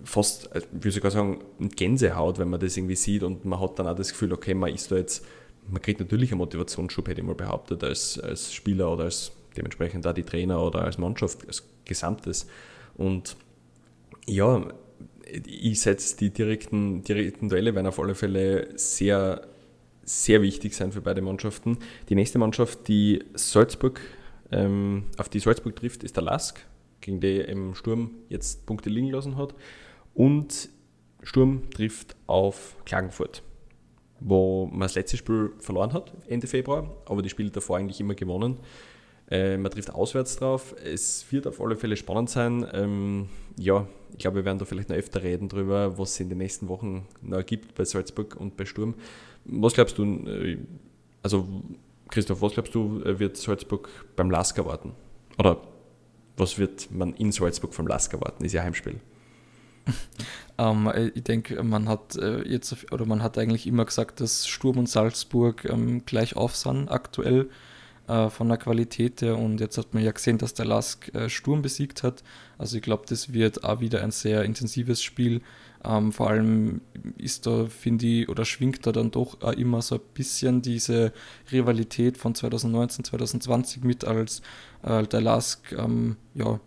fast, 0.04 0.50
äh, 0.56 0.62
wie 0.72 0.90
soll 0.90 1.06
ich 1.06 1.12
sagen, 1.12 1.44
Gänsehaut, 1.76 2.38
wenn 2.38 2.48
man 2.48 2.58
das 2.58 2.76
irgendwie 2.76 2.96
sieht 2.96 3.22
und 3.22 3.44
man 3.44 3.60
hat 3.60 3.78
dann 3.78 3.86
auch 3.86 3.94
das 3.94 4.10
Gefühl, 4.10 4.32
okay, 4.32 4.54
man 4.54 4.74
ist 4.74 4.90
da 4.90 4.96
jetzt 4.96 5.24
man 5.68 5.82
kriegt 5.82 6.00
natürlich 6.00 6.30
einen 6.32 6.38
Motivationsschub, 6.38 7.08
hätte 7.08 7.20
ich 7.20 7.26
mal 7.26 7.34
behauptet, 7.34 7.84
als, 7.84 8.18
als 8.18 8.52
Spieler 8.52 8.92
oder 8.92 9.04
als 9.04 9.32
dementsprechend 9.56 10.04
da 10.04 10.12
die 10.12 10.22
Trainer 10.22 10.62
oder 10.62 10.84
als 10.84 10.98
Mannschaft, 10.98 11.46
als 11.46 11.64
Gesamtes. 11.84 12.46
Und 12.94 13.36
ja, 14.26 14.66
ich 15.46 15.80
setze 15.80 16.16
die 16.16 16.30
direkten, 16.30 17.02
direkten 17.02 17.48
Duelle 17.48 17.74
werden 17.74 17.86
auf 17.86 17.98
alle 17.98 18.14
Fälle 18.14 18.68
sehr, 18.76 19.46
sehr 20.04 20.42
wichtig 20.42 20.74
sein 20.74 20.92
für 20.92 21.00
beide 21.00 21.22
Mannschaften. 21.22 21.78
Die 22.08 22.14
nächste 22.14 22.38
Mannschaft, 22.38 22.88
die 22.88 23.24
Salzburg, 23.34 24.00
ähm, 24.50 25.04
auf 25.16 25.28
die 25.28 25.40
Salzburg 25.40 25.76
trifft, 25.76 26.02
ist 26.02 26.16
der 26.16 26.24
Lask, 26.24 26.60
gegen 27.00 27.20
die 27.20 27.38
im 27.38 27.74
Sturm 27.74 28.10
jetzt 28.28 28.66
Punkte 28.66 28.90
liegen 28.90 29.10
lassen 29.10 29.36
hat. 29.36 29.54
Und 30.14 30.68
Sturm 31.22 31.70
trifft 31.70 32.16
auf 32.26 32.76
Klagenfurt 32.84 33.42
wo 34.24 34.66
man 34.66 34.80
das 34.80 34.94
letzte 34.94 35.16
Spiel 35.16 35.52
verloren 35.58 35.92
hat, 35.92 36.12
Ende 36.28 36.46
Februar, 36.46 36.90
aber 37.06 37.22
die 37.22 37.28
Spiele 37.28 37.50
davor 37.50 37.78
eigentlich 37.78 38.00
immer 38.00 38.14
gewonnen. 38.14 38.58
Äh, 39.30 39.56
man 39.56 39.70
trifft 39.70 39.90
auswärts 39.90 40.36
drauf. 40.36 40.74
Es 40.84 41.24
wird 41.30 41.46
auf 41.46 41.60
alle 41.60 41.76
Fälle 41.76 41.96
spannend 41.96 42.30
sein. 42.30 42.66
Ähm, 42.72 43.28
ja, 43.56 43.86
ich 44.12 44.18
glaube, 44.18 44.38
wir 44.38 44.44
werden 44.44 44.58
da 44.58 44.64
vielleicht 44.64 44.90
noch 44.90 44.96
öfter 44.96 45.22
reden 45.22 45.48
darüber, 45.48 45.98
was 45.98 46.10
es 46.10 46.20
in 46.20 46.28
den 46.28 46.38
nächsten 46.38 46.68
Wochen 46.68 47.06
noch 47.22 47.44
gibt 47.44 47.74
bei 47.74 47.84
Salzburg 47.84 48.36
und 48.36 48.56
bei 48.56 48.64
Sturm. 48.64 48.94
Was 49.44 49.72
glaubst 49.72 49.96
du, 49.98 50.04
äh, 50.04 50.58
also 51.22 51.46
Christoph, 52.10 52.42
was 52.42 52.52
glaubst 52.52 52.74
du, 52.74 53.00
äh, 53.04 53.18
wird 53.18 53.36
Salzburg 53.36 53.88
beim 54.16 54.30
Lask 54.30 54.56
erwarten? 54.58 54.92
Oder 55.38 55.62
was 56.36 56.58
wird 56.58 56.90
man 56.92 57.14
in 57.14 57.32
Salzburg 57.32 57.72
vom 57.74 57.86
Lask 57.86 58.12
erwarten? 58.12 58.44
Ist 58.44 58.52
ja 58.52 58.62
Heimspiel. 58.62 59.00
ähm, 60.58 60.86
äh, 60.86 61.08
ich 61.08 61.24
denke, 61.24 61.62
man 61.62 61.88
hat 61.88 62.16
äh, 62.16 62.42
jetzt 62.48 62.92
oder 62.92 63.06
man 63.06 63.22
hat 63.22 63.38
eigentlich 63.38 63.66
immer 63.66 63.84
gesagt, 63.84 64.20
dass 64.20 64.46
Sturm 64.46 64.78
und 64.78 64.88
Salzburg 64.88 65.64
ähm, 65.64 66.04
gleich 66.04 66.36
auf 66.36 66.56
sind 66.56 66.88
aktuell 66.88 67.50
äh, 68.08 68.30
von 68.30 68.48
der 68.48 68.58
Qualität 68.58 69.22
her 69.22 69.38
und 69.38 69.60
jetzt 69.60 69.78
hat 69.78 69.94
man 69.94 70.02
ja 70.02 70.12
gesehen, 70.12 70.38
dass 70.38 70.54
der 70.54 70.66
Lask 70.66 71.14
äh, 71.14 71.28
Sturm 71.28 71.62
besiegt 71.62 72.02
hat. 72.02 72.22
Also 72.58 72.76
ich 72.76 72.82
glaube, 72.82 73.04
das 73.08 73.32
wird 73.32 73.64
auch 73.64 73.80
wieder 73.80 74.02
ein 74.02 74.10
sehr 74.10 74.44
intensives 74.44 75.02
Spiel. 75.02 75.42
Ähm, 75.84 76.12
vor 76.12 76.30
allem 76.30 76.80
ist 77.18 77.46
da, 77.46 77.66
finde 77.66 78.06
ich, 78.06 78.28
oder 78.28 78.44
schwingt 78.44 78.86
da 78.86 78.92
dann 78.92 79.10
doch 79.10 79.40
immer 79.56 79.82
so 79.82 79.96
ein 79.96 80.00
bisschen 80.14 80.62
diese 80.62 81.12
Rivalität 81.50 82.18
von 82.18 82.34
2019, 82.36 83.04
2020 83.04 83.82
mit, 83.82 84.04
als 84.04 84.42
äh, 84.82 85.02
der 85.04 85.20
Lask 85.20 85.72
ähm, 85.72 86.16
ja, 86.34 86.60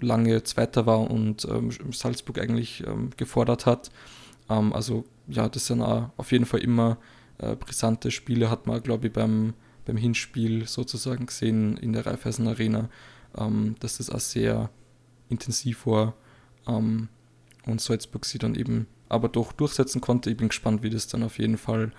lange 0.00 0.42
Zweiter 0.42 0.86
war 0.86 1.10
und 1.10 1.44
ähm, 1.44 1.70
Salzburg 1.92 2.38
eigentlich 2.38 2.84
ähm, 2.86 3.10
gefordert 3.16 3.66
hat. 3.66 3.90
Ähm, 4.48 4.72
also 4.72 5.04
ja, 5.28 5.48
das 5.48 5.66
sind 5.66 5.82
auch 5.82 6.10
auf 6.16 6.32
jeden 6.32 6.46
Fall 6.46 6.60
immer 6.60 6.98
äh, 7.38 7.56
brisante 7.56 8.10
Spiele, 8.10 8.50
hat 8.50 8.66
man, 8.66 8.82
glaube 8.82 9.08
ich, 9.08 9.12
beim, 9.12 9.54
beim 9.84 9.96
Hinspiel 9.96 10.66
sozusagen 10.66 11.26
gesehen 11.26 11.76
in 11.76 11.92
der 11.92 12.06
Raiffeisen 12.06 12.48
Arena, 12.48 12.88
ähm, 13.36 13.76
dass 13.80 13.98
das 13.98 14.10
auch 14.10 14.20
sehr 14.20 14.70
intensiv 15.28 15.86
war 15.86 16.14
ähm, 16.66 17.08
und 17.66 17.80
Salzburg 17.80 18.24
sie 18.24 18.38
dann 18.38 18.54
eben 18.54 18.86
aber 19.08 19.28
doch 19.28 19.52
durchsetzen 19.52 20.00
konnte. 20.00 20.30
Ich 20.30 20.36
bin 20.36 20.48
gespannt, 20.48 20.82
wie 20.82 20.90
das 20.90 21.08
dann 21.08 21.22
auf 21.22 21.38
jeden 21.38 21.58
Fall 21.58 21.92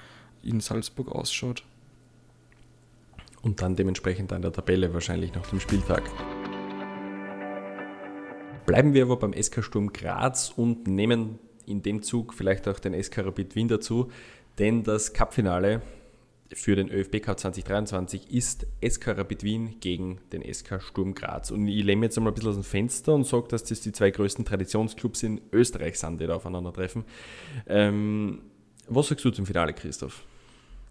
in 0.43 0.59
Salzburg 0.59 1.11
ausschaut. 1.11 1.63
Und 3.41 3.61
dann 3.61 3.75
dementsprechend 3.75 4.31
an 4.33 4.41
der 4.41 4.53
Tabelle 4.53 4.93
wahrscheinlich 4.93 5.33
nach 5.33 5.47
dem 5.47 5.59
Spieltag. 5.59 6.03
Bleiben 8.65 8.93
wir 8.93 9.03
aber 9.03 9.17
beim 9.17 9.33
SK 9.33 9.63
Sturm 9.63 9.91
Graz 9.91 10.53
und 10.55 10.87
nehmen 10.87 11.39
in 11.65 11.81
dem 11.81 12.01
Zug 12.03 12.33
vielleicht 12.33 12.67
auch 12.67 12.79
den 12.79 13.01
SK 13.01 13.19
Rapid 13.19 13.55
Wien 13.55 13.67
dazu, 13.67 14.09
denn 14.59 14.83
das 14.83 15.13
Cupfinale 15.13 15.81
für 16.53 16.75
den 16.75 16.89
ÖFB 16.89 17.21
Cup 17.21 17.39
2023 17.39 18.31
ist 18.31 18.67
SK 18.85 19.09
Rapid 19.09 19.43
Wien 19.43 19.79
gegen 19.79 20.19
den 20.33 20.41
SK 20.53 20.81
Sturm 20.81 21.15
Graz. 21.15 21.51
Und 21.51 21.67
ich 21.67 21.83
lehne 21.83 22.05
jetzt 22.05 22.17
einmal 22.17 22.31
ein 22.31 22.35
bisschen 22.35 22.49
aus 22.49 22.55
dem 22.55 22.63
Fenster 22.63 23.13
und 23.13 23.25
sage, 23.25 23.47
dass 23.47 23.63
das 23.63 23.81
die 23.81 23.91
zwei 23.91 24.11
größten 24.11 24.45
Traditionsclubs 24.45 25.23
in 25.23 25.41
Österreich 25.51 25.97
sind, 25.97 26.19
die 26.19 26.27
da 26.27 26.35
aufeinandertreffen. 26.35 27.05
Ähm, 27.67 28.41
was 28.87 29.07
sagst 29.07 29.23
du 29.23 29.31
zum 29.31 29.45
Finale, 29.45 29.73
Christoph? 29.73 30.23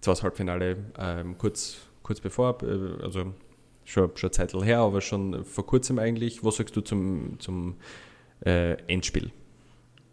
Zwar 0.00 0.14
das 0.14 0.22
Halbfinale 0.22 0.78
ähm, 0.98 1.36
kurz, 1.36 1.76
kurz 2.02 2.20
bevor, 2.20 2.62
äh, 2.62 3.02
also 3.02 3.34
schon, 3.84 4.10
schon 4.14 4.32
Zeit 4.32 4.54
her, 4.54 4.78
aber 4.80 5.00
schon 5.00 5.44
vor 5.44 5.66
kurzem 5.66 5.98
eigentlich. 5.98 6.44
Was 6.44 6.56
sagst 6.56 6.76
du 6.76 6.80
zum, 6.80 7.38
zum 7.38 7.76
äh, 8.44 8.74
Endspiel? 8.86 9.30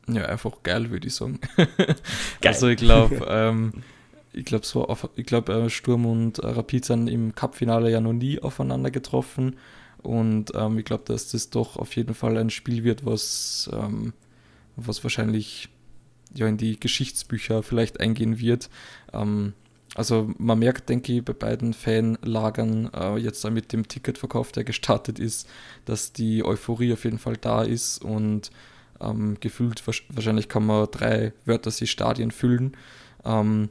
Ja, 0.10 0.26
einfach 0.26 0.64
geil, 0.64 0.90
würde 0.90 1.08
ich 1.08 1.16
sagen. 1.16 1.40
Also 2.46 2.68
ich 2.68 2.78
glaube, 2.78 3.26
ähm, 3.30 3.84
ich 4.32 4.46
glaube, 4.46 4.66
so 4.66 4.88
auf, 4.88 5.10
ich 5.16 5.26
glaube, 5.26 5.54
äh, 5.54 5.70
Sturm 5.70 6.06
und 6.06 6.40
äh, 6.40 6.48
Rapid 6.48 6.86
sind 6.86 7.08
im 7.08 7.36
Cup-Finale 7.36 7.92
ja 7.92 8.00
noch 8.00 8.14
nie 8.14 8.40
aufeinander 8.40 8.92
getroffen. 8.92 9.58
Und 10.04 10.52
ähm, 10.56 10.78
ich 10.78 10.86
glaube, 10.86 11.04
dass 11.06 11.32
das 11.32 11.50
doch 11.50 11.76
auf 11.76 11.96
jeden 11.96 12.14
Fall 12.14 12.38
ein 12.38 12.50
Spiel 12.50 12.84
wird, 12.84 13.06
was, 13.06 13.70
ähm, 13.74 14.14
was 14.76 15.04
wahrscheinlich 15.04 15.70
ja 16.34 16.48
in 16.48 16.58
die 16.58 16.80
Geschichtsbücher 16.80 17.64
vielleicht 17.64 18.00
eingehen 18.00 18.40
wird. 18.40 18.70
Ähm, 19.12 19.54
also 19.98 20.30
man 20.38 20.60
merkt, 20.60 20.90
denke 20.90 21.12
ich, 21.12 21.26
bei 21.26 21.34
beiden 21.34 21.74
Fanlagern 21.74 22.92
äh, 22.94 23.18
jetzt 23.18 23.44
mit 23.50 23.74
dem 23.74 23.88
Ticketverkauf, 23.88 24.52
der 24.52 24.64
gestartet 24.64 25.18
ist, 25.18 25.50
dass 25.86 26.14
die 26.14 26.46
Euphorie 26.46 26.94
auf 26.94 27.04
jeden 27.04 27.18
Fall 27.18 27.36
da 27.36 27.64
ist 27.64 28.04
und 28.04 28.52
ähm, 29.02 29.38
gefühlt 29.40 29.82
wahrscheinlich 29.88 30.50
kann 30.50 30.68
man 30.68 30.88
drei 30.92 31.34
Wörtersee-Stadien 31.46 32.30
füllen. 32.30 32.78
Ähm, 33.26 33.70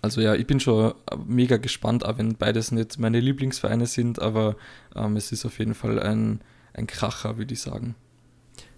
also 0.00 0.20
ja, 0.20 0.36
ich 0.36 0.46
bin 0.46 0.60
schon 0.60 0.94
mega 1.26 1.56
gespannt, 1.56 2.04
auch 2.06 2.18
wenn 2.18 2.36
beides 2.36 2.70
nicht 2.70 3.00
meine 3.00 3.18
Lieblingsvereine 3.18 3.86
sind, 3.86 4.22
aber 4.22 4.54
ähm, 4.94 5.16
es 5.16 5.32
ist 5.32 5.44
auf 5.44 5.58
jeden 5.58 5.74
Fall 5.74 5.98
ein, 5.98 6.40
ein 6.72 6.86
Kracher, 6.86 7.36
würde 7.36 7.52
ich 7.52 7.60
sagen. 7.60 7.96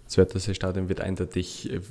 Das 0.05 0.17
Wörthersee-Stadion 0.17 0.89
wird 0.89 1.01
eindeutig 1.01 1.71
äh, 1.71 1.81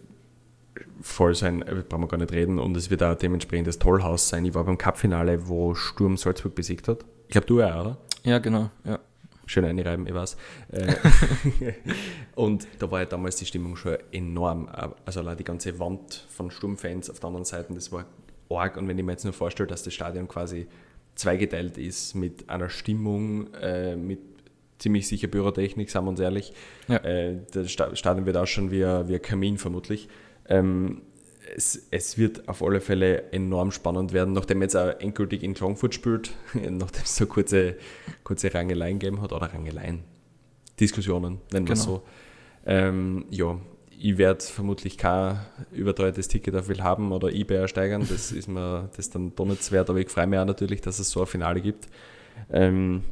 voll 1.00 1.35
sein, 1.35 1.62
äh, 1.62 1.83
brauchen 1.88 2.02
wir 2.02 2.09
gar 2.09 2.19
nicht 2.19 2.33
reden, 2.33 2.59
und 2.59 2.76
es 2.76 2.90
wird 2.90 3.02
auch 3.02 3.14
dementsprechend 3.14 3.66
das 3.66 3.78
Tollhaus 3.78 4.28
sein. 4.28 4.45
Ich 4.45 4.54
war 4.54 4.64
beim 4.64 4.78
Cup-Finale, 4.78 5.49
wo 5.49 5.75
Sturm 5.75 6.16
Salzburg 6.16 6.54
besiegt 6.54 6.88
hat. 6.88 7.04
Ich 7.28 7.33
glaube, 7.33 7.47
du 7.47 7.62
auch, 7.62 7.81
oder? 7.81 7.99
Ja, 8.25 8.38
genau, 8.38 8.71
ja. 8.85 8.99
Schön 9.47 9.64
einreiben, 9.66 10.07
ich 10.07 10.14
weiß. 10.14 10.37
Äh, 10.73 10.95
und 12.35 12.66
da 12.78 12.90
war 12.90 13.00
ja 13.00 13.07
damals 13.07 13.37
die 13.37 13.45
Stimmung 13.45 13.76
schon 13.76 13.99
enorm. 14.11 14.71
Also 15.04 15.21
allein 15.21 15.37
die 15.37 15.45
ganze 15.45 15.78
Wand 15.78 16.26
von 16.31 16.50
Sturmfans 16.50 17.11
auf 17.11 17.21
der 17.21 17.26
anderen 17.26 17.45
Seite, 17.45 17.75
das 17.75 17.93
war 17.93 18.07
arg. 18.49 18.78
Und 18.78 18.88
wenn 18.88 18.99
ich 18.99 19.04
mir 19.04 19.12
jetzt 19.12 19.25
nur 19.25 19.35
vorstelle, 19.35 19.66
dass 19.66 19.83
das 19.83 19.93
Stadion 19.93 20.28
quasi 20.28 20.66
zweigeteilt 21.14 21.76
ist 21.76 22.14
mit 22.14 22.49
einer 22.49 22.71
Stimmung, 22.71 23.52
äh, 23.54 23.97
mit 23.97 24.21
ziemlich 24.78 25.07
sicher 25.07 25.28
Bürotechnik, 25.28 25.90
sagen 25.90 26.07
wir 26.07 26.11
uns 26.11 26.21
ehrlich. 26.21 26.52
Ja. 26.88 26.97
Äh, 26.97 27.40
das 27.52 27.71
Stadion 27.71 28.26
wird 28.26 28.37
ausschauen 28.37 28.71
wie 28.71 28.85
ein, 28.85 29.09
wie 29.09 29.14
ein 29.14 29.23
Kamin 29.23 29.59
vermutlich. 29.59 30.09
Ähm, 30.49 31.03
es, 31.55 31.87
es, 31.91 32.19
wird 32.19 32.49
auf 32.49 32.63
alle 32.63 32.81
Fälle 32.81 33.33
enorm 33.33 33.71
spannend 33.71 34.13
werden, 34.13 34.33
nachdem 34.33 34.63
jetzt 34.63 34.77
auch 34.77 34.99
endgültig 35.01 35.43
in 35.43 35.55
Klagenfurt 35.55 35.95
spielt, 35.95 36.33
nachdem 36.55 37.03
es 37.03 37.17
so 37.17 37.27
kurze, 37.27 37.77
kurze 38.23 38.53
Rangeleien 38.53 38.99
gegeben 38.99 39.21
hat, 39.21 39.33
oder 39.33 39.53
Rangeleien, 39.53 40.05
Diskussionen, 40.81 41.41
nennen 41.53 41.69
wir 41.69 41.75
es 41.75 41.85
genau. 41.85 41.97
so. 41.97 42.03
Ähm, 42.67 43.27
ja, 43.31 43.59
ich 43.91 44.19
werde 44.19 44.43
vermutlich 44.43 44.99
kein 44.99 45.39
überteuertes 45.73 46.29
Ticket 46.29 46.57
auf 46.57 46.69
will 46.69 46.83
haben 46.83 47.13
oder 47.13 47.33
eBay 47.33 47.59
ersteigern, 47.59 48.07
das 48.09 48.33
ist 48.33 48.49
mir 48.49 48.91
das 48.97 49.11
dann 49.11 49.35
doch 49.35 49.47
nicht 49.47 49.71
wert, 49.71 49.91
aber 49.91 50.01
ich 50.01 50.09
freue 50.09 50.27
mich 50.27 50.39
auch 50.39 50.45
natürlich, 50.45 50.81
dass 50.81 50.99
es 50.99 51.11
so 51.11 51.21
ein 51.21 51.27
Finale 51.27 51.61
gibt. 51.61 51.89
Ähm, 52.51 53.05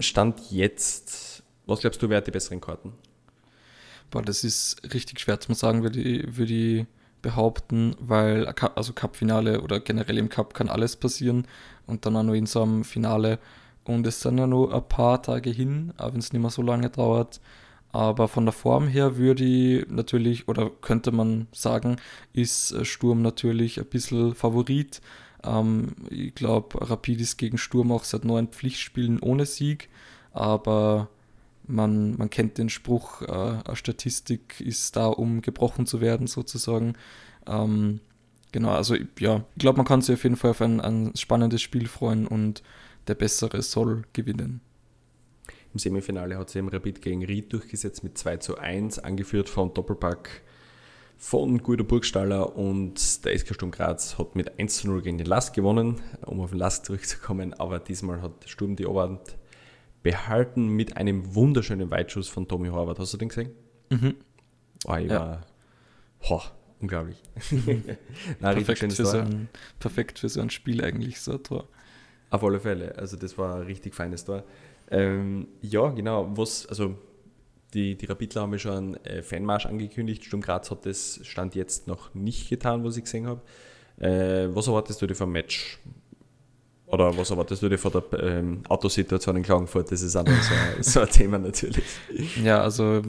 Stand 0.00 0.50
jetzt, 0.50 1.42
was 1.64 1.80
glaubst 1.80 2.02
du, 2.02 2.10
wer 2.10 2.18
hat 2.18 2.26
die 2.26 2.30
besseren 2.30 2.60
Karten? 2.60 2.92
Boah, 4.10 4.22
das 4.22 4.44
ist 4.44 4.82
richtig 4.94 5.20
schwer 5.20 5.40
zu 5.40 5.52
sagen, 5.54 5.82
würde 5.82 6.00
ich, 6.00 6.36
würde 6.36 6.52
ich 6.52 6.86
behaupten, 7.22 7.96
weil 7.98 8.46
also 8.46 8.92
Cup-Finale 8.92 9.60
oder 9.62 9.80
generell 9.80 10.18
im 10.18 10.28
Cup 10.28 10.54
kann 10.54 10.68
alles 10.68 10.96
passieren 10.96 11.46
und 11.86 12.06
dann 12.06 12.16
auch 12.16 12.22
nur 12.22 12.36
in 12.36 12.46
so 12.46 12.62
einem 12.62 12.84
Finale. 12.84 13.38
Und 13.84 14.06
es 14.06 14.20
sind 14.20 14.38
ja 14.38 14.46
nur 14.46 14.74
ein 14.74 14.88
paar 14.88 15.22
Tage 15.22 15.50
hin, 15.50 15.92
auch 15.96 16.12
wenn 16.12 16.20
es 16.20 16.32
nicht 16.32 16.42
mehr 16.42 16.50
so 16.50 16.62
lange 16.62 16.90
dauert. 16.90 17.40
Aber 17.92 18.28
von 18.28 18.44
der 18.44 18.52
Form 18.52 18.88
her 18.88 19.16
würde 19.16 19.44
ich 19.44 19.88
natürlich, 19.88 20.48
oder 20.48 20.70
könnte 20.70 21.12
man 21.12 21.46
sagen, 21.52 21.96
ist 22.32 22.72
äh, 22.72 22.84
Sturm 22.84 23.22
natürlich 23.22 23.78
ein 23.80 23.86
bisschen 23.86 24.34
Favorit. 24.34 25.00
Ähm, 25.42 25.94
ich 26.10 26.34
glaube, 26.34 26.90
Rapid 26.90 27.20
ist 27.20 27.38
gegen 27.38 27.58
Sturm 27.58 27.92
auch 27.92 28.04
seit 28.04 28.24
neun 28.24 28.48
Pflichtspielen 28.48 29.20
ohne 29.20 29.46
Sieg. 29.46 29.88
Aber 30.32 31.08
man, 31.66 32.16
man 32.16 32.30
kennt 32.30 32.58
den 32.58 32.68
Spruch, 32.68 33.22
äh, 33.22 33.74
Statistik 33.74 34.60
ist 34.60 34.96
da, 34.96 35.06
um 35.06 35.42
gebrochen 35.42 35.86
zu 35.86 36.00
werden, 36.00 36.26
sozusagen. 36.26 36.94
Ähm, 37.46 38.00
genau, 38.52 38.70
also 38.70 38.94
ja, 39.18 39.44
ich 39.54 39.58
glaube, 39.58 39.78
man 39.78 39.86
kann 39.86 40.02
sich 40.02 40.14
auf 40.14 40.22
jeden 40.22 40.36
Fall 40.36 40.50
auf 40.50 40.60
ein, 40.60 40.80
ein 40.80 41.12
spannendes 41.16 41.62
Spiel 41.62 41.88
freuen 41.88 42.26
und 42.26 42.62
der 43.08 43.14
Bessere 43.14 43.62
soll 43.62 44.04
gewinnen. 44.12 44.60
Im 45.72 45.78
Semifinale 45.78 46.38
hat 46.38 46.50
sich 46.50 46.58
eben 46.58 46.68
Rapid 46.68 47.02
gegen 47.02 47.24
Ried 47.24 47.52
durchgesetzt 47.52 48.02
mit 48.02 48.16
2 48.16 48.38
zu 48.38 48.58
1, 48.58 48.98
angeführt 48.98 49.48
vom 49.48 49.74
Doppelpack 49.74 50.42
von 51.18 51.62
Guido 51.62 51.84
Burgstaller 51.84 52.56
und 52.56 53.24
der 53.24 53.38
SK 53.38 53.54
Sturm 53.54 53.70
Graz 53.70 54.18
hat 54.18 54.36
mit 54.36 54.58
1 54.58 54.76
zu 54.76 54.88
0 54.88 55.02
gegen 55.02 55.18
den 55.18 55.26
Last 55.26 55.54
gewonnen, 55.54 56.00
um 56.24 56.40
auf 56.40 56.50
den 56.50 56.58
Last 56.58 56.86
zurückzukommen, 56.86 57.54
aber 57.54 57.78
diesmal 57.78 58.22
hat 58.22 58.48
Sturm 58.48 58.76
die 58.76 58.86
Oberhand 58.86 59.36
behalten 60.06 60.68
mit 60.68 60.96
einem 60.96 61.34
wunderschönen 61.34 61.90
Weitschuss 61.90 62.28
von 62.28 62.46
Tommy 62.46 62.68
Horvath. 62.68 63.00
Hast 63.00 63.12
du 63.12 63.16
den 63.16 63.28
gesehen? 63.28 63.50
Mhm. 63.90 64.14
Oh, 64.86 64.94
ich 64.94 65.10
ja. 65.10 65.18
war, 65.18 65.46
oh, 66.30 66.42
unglaublich. 66.80 67.20
Nein, 68.38 68.64
perfekt, 68.64 68.92
für 68.92 69.04
so 69.04 69.18
ein, 69.18 69.48
perfekt 69.80 70.20
für 70.20 70.28
so 70.28 70.40
ein 70.40 70.50
Spiel 70.50 70.84
eigentlich, 70.84 71.20
so 71.20 71.32
ein 71.32 71.42
Tor. 71.42 71.66
Auf 72.30 72.44
alle 72.44 72.60
Fälle, 72.60 72.96
also 72.96 73.16
das 73.16 73.36
war 73.36 73.56
ein 73.56 73.62
richtig 73.62 73.96
feines 73.96 74.24
Tor. 74.24 74.44
Ähm, 74.92 75.48
ja, 75.60 75.88
genau, 75.88 76.30
was, 76.36 76.66
also 76.66 76.96
die, 77.74 77.96
die 77.96 78.06
Rapidler 78.06 78.42
haben 78.42 78.52
ja 78.52 78.60
schon 78.60 78.76
einen 78.76 78.94
äh, 79.06 79.24
Fanmarsch 79.24 79.66
angekündigt. 79.66 80.24
Sturm 80.24 80.40
Graz 80.40 80.70
hat 80.70 80.86
das 80.86 81.18
Stand 81.24 81.56
jetzt 81.56 81.88
noch 81.88 82.14
nicht 82.14 82.48
getan, 82.48 82.84
was 82.84 82.96
ich 82.96 83.02
gesehen 83.02 83.26
habe. 83.26 83.42
Äh, 83.98 84.54
was 84.54 84.68
erwartest 84.68 85.02
du 85.02 85.08
dir 85.08 85.16
vom 85.16 85.32
Match? 85.32 85.80
Oder 86.96 87.14
was 87.14 87.28
erwartest 87.28 87.62
du 87.62 87.68
dir 87.68 87.76
von 87.76 87.92
der 87.92 88.22
ähm, 88.22 88.62
Autosituation 88.70 89.36
in 89.36 89.42
Klagenfurt? 89.42 89.92
Das 89.92 90.00
ist 90.00 90.16
auch 90.16 90.24
noch 90.24 90.42
so, 90.42 90.54
so 90.80 91.00
ein 91.00 91.10
Thema 91.10 91.36
natürlich. 91.36 91.84
Ja, 92.42 92.62
also 92.62 93.02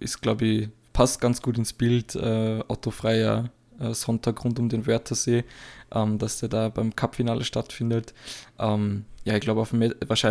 ist, 0.00 0.20
glaube 0.20 0.44
ich, 0.44 0.68
passt 0.92 1.20
ganz 1.20 1.40
gut 1.40 1.56
ins 1.56 1.72
Bild. 1.72 2.16
Äh, 2.16 2.60
autofreier 2.66 3.50
äh, 3.78 3.94
Sonntag 3.94 4.44
rund 4.44 4.58
um 4.58 4.68
den 4.68 4.84
Wörthersee, 4.84 5.44
ähm, 5.94 6.18
dass 6.18 6.40
der 6.40 6.48
da 6.48 6.68
beim 6.70 6.96
Cup-Finale 6.96 7.44
stattfindet. 7.44 8.14
Ähm, 8.58 9.04
ja, 9.22 9.36
ich 9.36 9.42
glaube, 9.42 9.64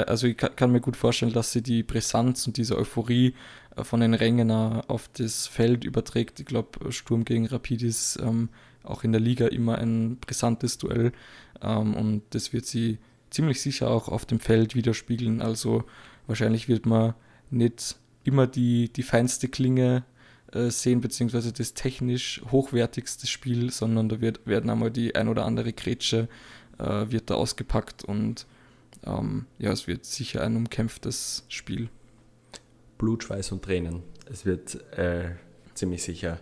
also 0.06 0.28
ich 0.28 0.36
kann, 0.36 0.54
kann, 0.58 0.72
mir 0.74 0.82
gut 0.82 0.98
vorstellen, 0.98 1.32
dass 1.32 1.54
sie 1.54 1.62
die 1.62 1.84
Brisanz 1.84 2.48
und 2.48 2.58
diese 2.58 2.78
Euphorie 2.78 3.34
äh, 3.78 3.86
von 3.86 4.02
den 4.02 4.14
Rängen 4.14 4.52
auf 4.52 5.10
das 5.14 5.48
Feld 5.48 5.86
überträgt. 5.86 6.42
Ich 6.42 6.48
glaube, 6.48 6.92
Sturm 6.92 7.24
gegen 7.24 7.48
Rapid 7.48 7.82
ist 7.82 8.20
ähm, 8.22 8.50
auch 8.84 9.06
in 9.06 9.14
der 9.14 9.22
Liga 9.22 9.48
immer 9.48 9.78
ein 9.78 10.18
brisantes 10.18 10.78
Duell. 10.78 11.14
Ähm, 11.62 11.96
und 11.96 12.24
das 12.32 12.54
wird 12.54 12.66
sie 12.66 13.00
ziemlich 13.30 13.62
sicher 13.62 13.90
auch 13.90 14.08
auf 14.10 14.26
dem 14.26 14.40
Feld 14.40 14.76
widerspiegeln. 14.76 15.42
Also 15.42 15.84
wahrscheinlich 16.28 16.68
wird 16.68 16.86
man 16.86 17.14
nicht 17.50 17.98
immer 18.24 18.48
die, 18.48 18.90
die 18.90 19.04
feinste 19.04 19.48
Klinge 19.48 20.04
äh, 20.52 20.70
sehen, 20.70 21.02
beziehungsweise 21.02 21.54
das 21.54 21.74
technisch 21.74 22.42
hochwertigste 22.52 23.28
Spiel, 23.28 23.72
sondern 23.72 24.10
da 24.10 24.22
wird, 24.22 24.46
werden 24.46 24.70
einmal 24.70 24.92
die 24.92 25.16
ein 25.16 25.28
oder 25.28 25.46
andere 25.46 25.74
Grätsche 25.74 26.28
äh, 26.80 27.06
wird 27.10 27.30
da 27.30 27.36
ausgepackt 27.36 28.04
und 28.04 28.46
ähm, 29.06 29.46
ja, 29.58 29.72
es 29.72 29.88
wird 29.88 30.06
sicher 30.06 30.42
ein 30.42 30.56
umkämpftes 30.56 31.46
Spiel. 31.50 31.90
Blut, 32.98 33.24
Schweiß 33.24 33.52
und 33.52 33.64
Tränen. 33.64 34.04
Es 34.30 34.46
wird 34.46 34.76
äh, 34.98 35.32
ziemlich 35.74 36.04
sicher 36.04 36.40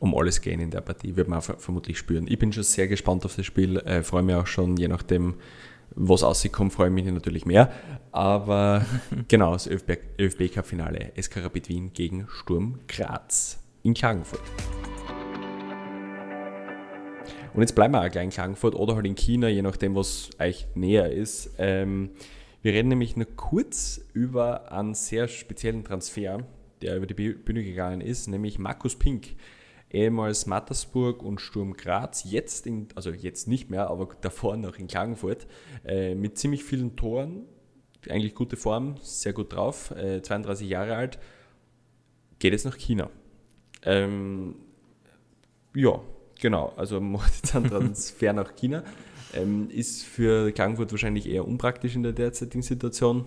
um 0.00 0.16
alles 0.16 0.40
gehen 0.40 0.60
in 0.60 0.70
der 0.70 0.80
Partie, 0.80 1.14
wird 1.14 1.28
man 1.28 1.40
vermutlich 1.42 1.98
spüren. 1.98 2.26
Ich 2.26 2.38
bin 2.38 2.52
schon 2.52 2.64
sehr 2.64 2.88
gespannt 2.88 3.24
auf 3.24 3.36
das 3.36 3.46
Spiel, 3.46 3.76
äh, 3.78 4.02
freue 4.02 4.22
mich 4.22 4.34
auch 4.34 4.46
schon, 4.46 4.76
je 4.76 4.88
nachdem, 4.88 5.34
Was 5.94 6.22
rauskommt, 6.22 6.72
freue 6.72 6.88
ich 6.88 6.94
mich 6.94 7.04
natürlich 7.04 7.46
mehr. 7.46 7.70
Aber 8.12 8.84
genau, 9.28 9.52
das 9.52 9.66
ÖFB, 9.66 10.52
Cup 10.52 10.66
Finale. 10.66 11.12
SK 11.20 11.44
Rapid 11.44 11.68
Wien 11.68 11.92
gegen 11.92 12.26
Sturm 12.28 12.78
Graz 12.88 13.62
in 13.82 13.94
Klagenfurt. 13.94 14.40
Und 17.52 17.60
jetzt 17.60 17.74
bleiben 17.74 17.92
wir 17.92 18.04
auch 18.04 18.10
gleich 18.10 18.24
in 18.24 18.30
Klagenfurt 18.30 18.74
oder 18.74 18.94
halt 18.94 19.06
in 19.06 19.16
China, 19.16 19.48
je 19.48 19.62
nachdem, 19.62 19.96
was 19.96 20.30
euch 20.38 20.68
näher 20.74 21.10
ist. 21.10 21.50
Ähm, 21.58 22.10
wir 22.62 22.72
reden 22.72 22.88
nämlich 22.88 23.16
nur 23.16 23.26
kurz 23.26 24.00
über 24.12 24.70
einen 24.70 24.94
sehr 24.94 25.26
speziellen 25.26 25.82
Transfer, 25.82 26.46
der 26.82 26.96
über 26.96 27.06
die 27.06 27.14
Bühne 27.14 27.64
gegangen 27.64 28.00
ist, 28.00 28.28
nämlich 28.28 28.58
Markus 28.58 28.96
Pink. 28.96 29.34
Ehemals 29.90 30.46
Mattersburg 30.46 31.22
und 31.22 31.40
Sturm 31.40 31.74
Graz, 31.74 32.24
jetzt 32.24 32.66
in, 32.66 32.88
also 32.94 33.10
jetzt 33.10 33.48
nicht 33.48 33.70
mehr, 33.70 33.88
aber 33.88 34.08
davor 34.20 34.56
noch 34.56 34.78
in 34.78 34.86
Klagenfurt, 34.86 35.46
äh, 35.84 36.14
mit 36.14 36.38
ziemlich 36.38 36.64
vielen 36.64 36.96
Toren, 36.96 37.44
eigentlich 38.08 38.34
gute 38.34 38.56
Form, 38.56 38.96
sehr 39.02 39.32
gut 39.32 39.52
drauf, 39.52 39.90
äh, 39.90 40.22
32 40.22 40.68
Jahre 40.68 40.96
alt, 40.96 41.18
geht 42.38 42.54
es 42.54 42.64
nach 42.64 42.76
China. 42.76 43.10
Ähm, 43.82 44.56
ja, 45.74 46.00
genau, 46.40 46.72
also 46.76 47.00
macht 47.00 47.34
jetzt 47.34 47.54
einen 47.54 47.68
Transfer 47.68 48.32
nach 48.32 48.54
China. 48.54 48.84
Ähm, 49.32 49.70
ist 49.70 50.04
für 50.04 50.50
Klagenfurt 50.52 50.90
wahrscheinlich 50.90 51.28
eher 51.28 51.46
unpraktisch 51.46 51.94
in 51.94 52.02
der 52.02 52.12
derzeitigen 52.12 52.62
Situation. 52.62 53.26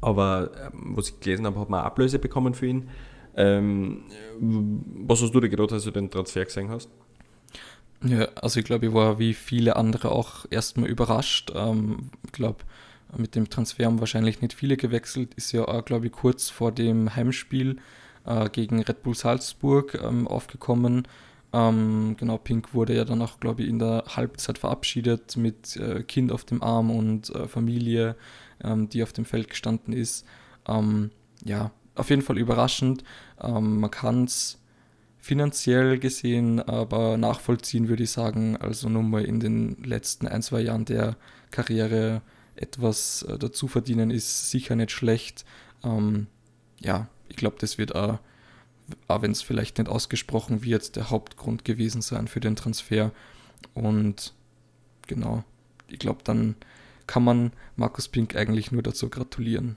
Aber 0.00 0.50
ähm, 0.72 0.96
was 0.96 1.10
ich 1.10 1.20
gelesen 1.20 1.46
habe, 1.46 1.60
hat 1.60 1.70
man 1.70 1.84
Ablöse 1.84 2.18
bekommen 2.18 2.54
für 2.54 2.66
ihn. 2.66 2.88
Ähm, 3.36 4.04
was 4.38 5.22
hast 5.22 5.32
du 5.32 5.40
dir 5.40 5.48
gedacht, 5.48 5.72
als 5.72 5.84
du 5.84 5.90
den 5.90 6.10
Transfer 6.10 6.44
gesehen 6.44 6.70
hast? 6.70 6.88
Ja, 8.02 8.28
also 8.34 8.60
ich 8.60 8.66
glaube, 8.66 8.86
ich 8.86 8.92
war 8.92 9.18
wie 9.18 9.34
viele 9.34 9.76
andere 9.76 10.10
auch 10.10 10.46
erstmal 10.50 10.88
überrascht. 10.88 11.52
Ähm, 11.54 12.10
ich 12.24 12.32
glaube, 12.32 12.58
mit 13.16 13.34
dem 13.34 13.48
Transfer 13.48 13.86
haben 13.86 14.00
wahrscheinlich 14.00 14.40
nicht 14.40 14.52
viele 14.54 14.76
gewechselt. 14.76 15.34
Ist 15.34 15.52
ja 15.52 15.66
auch, 15.66 15.84
glaube 15.84 16.06
ich, 16.06 16.12
kurz 16.12 16.50
vor 16.50 16.72
dem 16.72 17.14
Heimspiel 17.14 17.76
äh, 18.24 18.48
gegen 18.50 18.82
Red 18.82 19.02
Bull 19.02 19.14
Salzburg 19.14 19.98
ähm, 20.02 20.26
aufgekommen. 20.28 21.06
Ähm, 21.52 22.16
genau, 22.18 22.38
Pink 22.38 22.74
wurde 22.74 22.94
ja 22.94 23.04
dann 23.04 23.22
auch, 23.22 23.40
glaube 23.40 23.62
ich, 23.62 23.68
in 23.68 23.78
der 23.78 24.04
Halbzeit 24.08 24.58
verabschiedet 24.58 25.36
mit 25.36 25.76
äh, 25.76 26.02
Kind 26.02 26.32
auf 26.32 26.44
dem 26.44 26.62
Arm 26.62 26.90
und 26.90 27.30
äh, 27.30 27.48
Familie, 27.48 28.16
ähm, 28.62 28.88
die 28.88 29.02
auf 29.02 29.12
dem 29.12 29.24
Feld 29.24 29.48
gestanden 29.48 29.94
ist. 29.94 30.26
Ähm, 30.68 31.10
ja, 31.44 31.70
auf 31.96 32.10
jeden 32.10 32.22
Fall 32.22 32.38
überraschend. 32.38 33.04
Ähm, 33.40 33.80
man 33.80 33.90
kann 33.90 34.24
es 34.24 34.58
finanziell 35.18 35.98
gesehen 35.98 36.60
aber 36.60 37.16
nachvollziehen, 37.16 37.88
würde 37.88 38.04
ich 38.04 38.10
sagen. 38.10 38.56
Also 38.56 38.88
nur 38.88 39.02
mal 39.02 39.24
in 39.24 39.40
den 39.40 39.82
letzten 39.82 40.28
ein, 40.28 40.42
zwei 40.42 40.60
Jahren 40.60 40.84
der 40.84 41.16
Karriere 41.50 42.22
etwas 42.54 43.22
äh, 43.22 43.38
dazu 43.38 43.66
verdienen, 43.66 44.10
ist 44.10 44.50
sicher 44.50 44.76
nicht 44.76 44.92
schlecht. 44.92 45.44
Ähm, 45.82 46.28
ja, 46.80 47.08
ich 47.28 47.36
glaube, 47.36 47.56
das 47.58 47.76
wird 47.76 47.94
auch, 47.94 48.18
auch 49.08 49.22
wenn 49.22 49.32
es 49.32 49.42
vielleicht 49.42 49.78
nicht 49.78 49.90
ausgesprochen 49.90 50.62
wird, 50.62 50.94
der 50.94 51.10
Hauptgrund 51.10 51.64
gewesen 51.64 52.02
sein 52.02 52.28
für 52.28 52.40
den 52.40 52.56
Transfer. 52.56 53.10
Und 53.74 54.32
genau, 55.06 55.44
ich 55.88 55.98
glaube, 55.98 56.20
dann 56.24 56.54
kann 57.06 57.24
man 57.24 57.52
Markus 57.76 58.08
Pink 58.08 58.36
eigentlich 58.36 58.72
nur 58.72 58.82
dazu 58.82 59.08
gratulieren. 59.08 59.76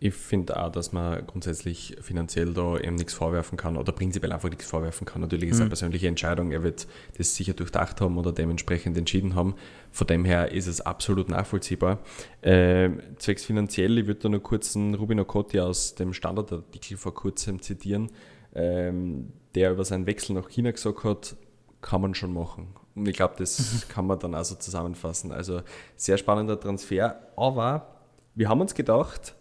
Ich 0.00 0.14
finde 0.14 0.60
auch, 0.60 0.70
dass 0.70 0.92
man 0.92 1.26
grundsätzlich 1.26 1.96
finanziell 2.00 2.52
da 2.52 2.78
eben 2.78 2.96
nichts 2.96 3.14
vorwerfen 3.14 3.56
kann 3.56 3.76
oder 3.76 3.92
prinzipiell 3.92 4.32
einfach 4.32 4.50
nichts 4.50 4.66
vorwerfen 4.66 5.06
kann. 5.06 5.22
Natürlich 5.22 5.50
ist 5.50 5.54
es 5.54 5.58
mhm. 5.60 5.64
eine 5.64 5.70
persönliche 5.70 6.08
Entscheidung. 6.08 6.50
Er 6.50 6.62
wird 6.62 6.86
das 7.16 7.34
sicher 7.34 7.54
durchdacht 7.54 8.00
haben 8.00 8.18
oder 8.18 8.32
dementsprechend 8.32 8.98
entschieden 8.98 9.34
haben. 9.34 9.54
Von 9.90 10.06
dem 10.06 10.24
her 10.24 10.52
ist 10.52 10.66
es 10.66 10.80
absolut 10.80 11.28
nachvollziehbar. 11.28 12.00
Äh, 12.42 12.90
zwecks 13.18 13.44
finanziell, 13.44 13.98
ich 13.98 14.06
würde 14.06 14.20
da 14.20 14.28
noch 14.28 14.42
kurz 14.42 14.76
einen 14.76 14.94
Rubin 14.94 15.20
Okotti 15.20 15.60
aus 15.60 15.94
dem 15.94 16.12
Standardartikel 16.12 16.96
vor 16.96 17.14
kurzem 17.14 17.62
zitieren, 17.62 18.10
ähm, 18.54 19.32
der 19.54 19.72
über 19.72 19.84
seinen 19.84 20.06
Wechsel 20.06 20.34
nach 20.34 20.48
China 20.48 20.72
gesagt 20.72 21.04
hat, 21.04 21.36
kann 21.80 22.00
man 22.00 22.14
schon 22.14 22.32
machen. 22.32 22.74
Und 22.94 23.08
ich 23.08 23.16
glaube, 23.16 23.34
das 23.38 23.86
kann 23.88 24.06
man 24.06 24.18
dann 24.18 24.34
also 24.34 24.54
zusammenfassen. 24.54 25.32
Also 25.32 25.62
sehr 25.96 26.18
spannender 26.18 26.58
Transfer. 26.58 27.18
Aber 27.36 27.94
wir 28.34 28.48
haben 28.48 28.60
uns 28.60 28.74
gedacht, 28.74 29.34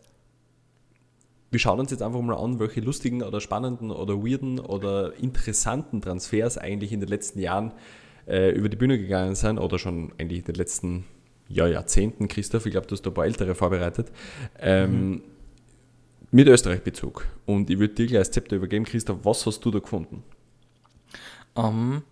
wir 1.54 1.60
schauen 1.60 1.80
uns 1.80 1.92
jetzt 1.92 2.02
einfach 2.02 2.20
mal 2.20 2.36
an, 2.36 2.60
welche 2.60 2.82
lustigen 2.82 3.22
oder 3.22 3.40
spannenden 3.40 3.92
oder 3.92 4.16
weirden 4.18 4.60
oder 4.60 5.14
interessanten 5.18 6.02
Transfers 6.02 6.58
eigentlich 6.58 6.92
in 6.92 7.00
den 7.00 7.10
letzten 7.10 7.40
Jahren 7.40 7.72
äh, 8.28 8.50
über 8.52 8.70
die 8.70 8.76
Bühne 8.76 8.98
gegangen 8.98 9.36
sind 9.36 9.60
oder 9.60 9.78
schon 9.78 10.12
eigentlich 10.18 10.40
in 10.40 10.46
den 10.46 10.56
letzten 10.56 11.06
ja, 11.48 11.68
Jahrzehnten, 11.68 12.28
Christoph, 12.28 12.66
ich 12.66 12.72
glaube, 12.72 12.88
du 12.88 12.94
hast 12.94 13.04
da 13.04 13.12
ein 13.12 13.14
paar 13.14 13.26
ältere 13.26 13.54
vorbereitet, 13.54 14.12
ähm, 14.60 15.10
mhm. 15.10 15.22
mit 16.32 16.48
Österreich-Bezug. 16.48 17.28
Und 17.46 17.70
ich 17.70 17.78
würde 17.78 17.94
dir 17.94 18.08
gleich 18.08 18.22
das 18.22 18.32
Zepter 18.32 18.56
übergeben, 18.56 18.86
Christoph, 18.86 19.20
was 19.24 19.46
hast 19.46 19.60
du 19.64 19.70
da 19.70 19.80
gefunden? 19.80 20.24
Um, 21.54 21.66
ähm, 21.66 22.04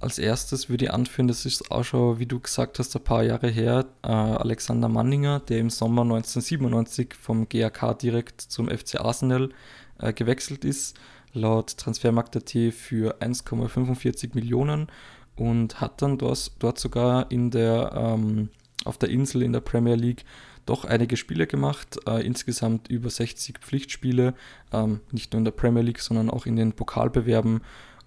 als 0.00 0.18
erstes 0.18 0.68
würde 0.68 0.86
ich 0.86 0.92
anführen, 0.92 1.28
das 1.28 1.46
ist 1.46 1.70
auch 1.70 1.84
schon, 1.84 2.18
wie 2.18 2.26
du 2.26 2.40
gesagt 2.40 2.78
hast, 2.78 2.94
ein 2.94 3.04
paar 3.04 3.22
Jahre 3.22 3.48
her, 3.48 3.86
äh, 4.02 4.08
Alexander 4.08 4.88
Manninger, 4.88 5.40
der 5.40 5.58
im 5.58 5.70
Sommer 5.70 6.02
1997 6.02 7.14
vom 7.14 7.48
GAK 7.48 7.98
direkt 7.98 8.40
zum 8.40 8.68
FC 8.68 9.00
Arsenal 9.00 9.50
äh, 9.98 10.12
gewechselt 10.12 10.64
ist, 10.64 10.96
laut 11.32 11.76
Transfermarkt.at 11.76 12.50
für 12.72 13.20
1,45 13.20 14.34
Millionen 14.34 14.88
und 15.36 15.80
hat 15.80 16.02
dann 16.02 16.18
dort, 16.18 16.52
dort 16.58 16.78
sogar 16.78 17.30
in 17.30 17.50
der, 17.50 17.92
ähm, 17.94 18.50
auf 18.84 18.98
der 18.98 19.10
Insel 19.10 19.42
in 19.42 19.52
der 19.52 19.60
Premier 19.60 19.96
League 19.96 20.24
doch 20.66 20.84
einige 20.84 21.16
Spiele 21.16 21.46
gemacht, 21.46 21.98
äh, 22.06 22.24
insgesamt 22.24 22.88
über 22.88 23.10
60 23.10 23.58
Pflichtspiele, 23.58 24.34
ähm, 24.72 25.00
nicht 25.10 25.32
nur 25.32 25.38
in 25.38 25.44
der 25.44 25.52
Premier 25.52 25.82
League, 25.82 26.00
sondern 26.00 26.30
auch 26.30 26.46
in 26.46 26.56
den 26.56 26.72
Pokalbewerben 26.72 27.60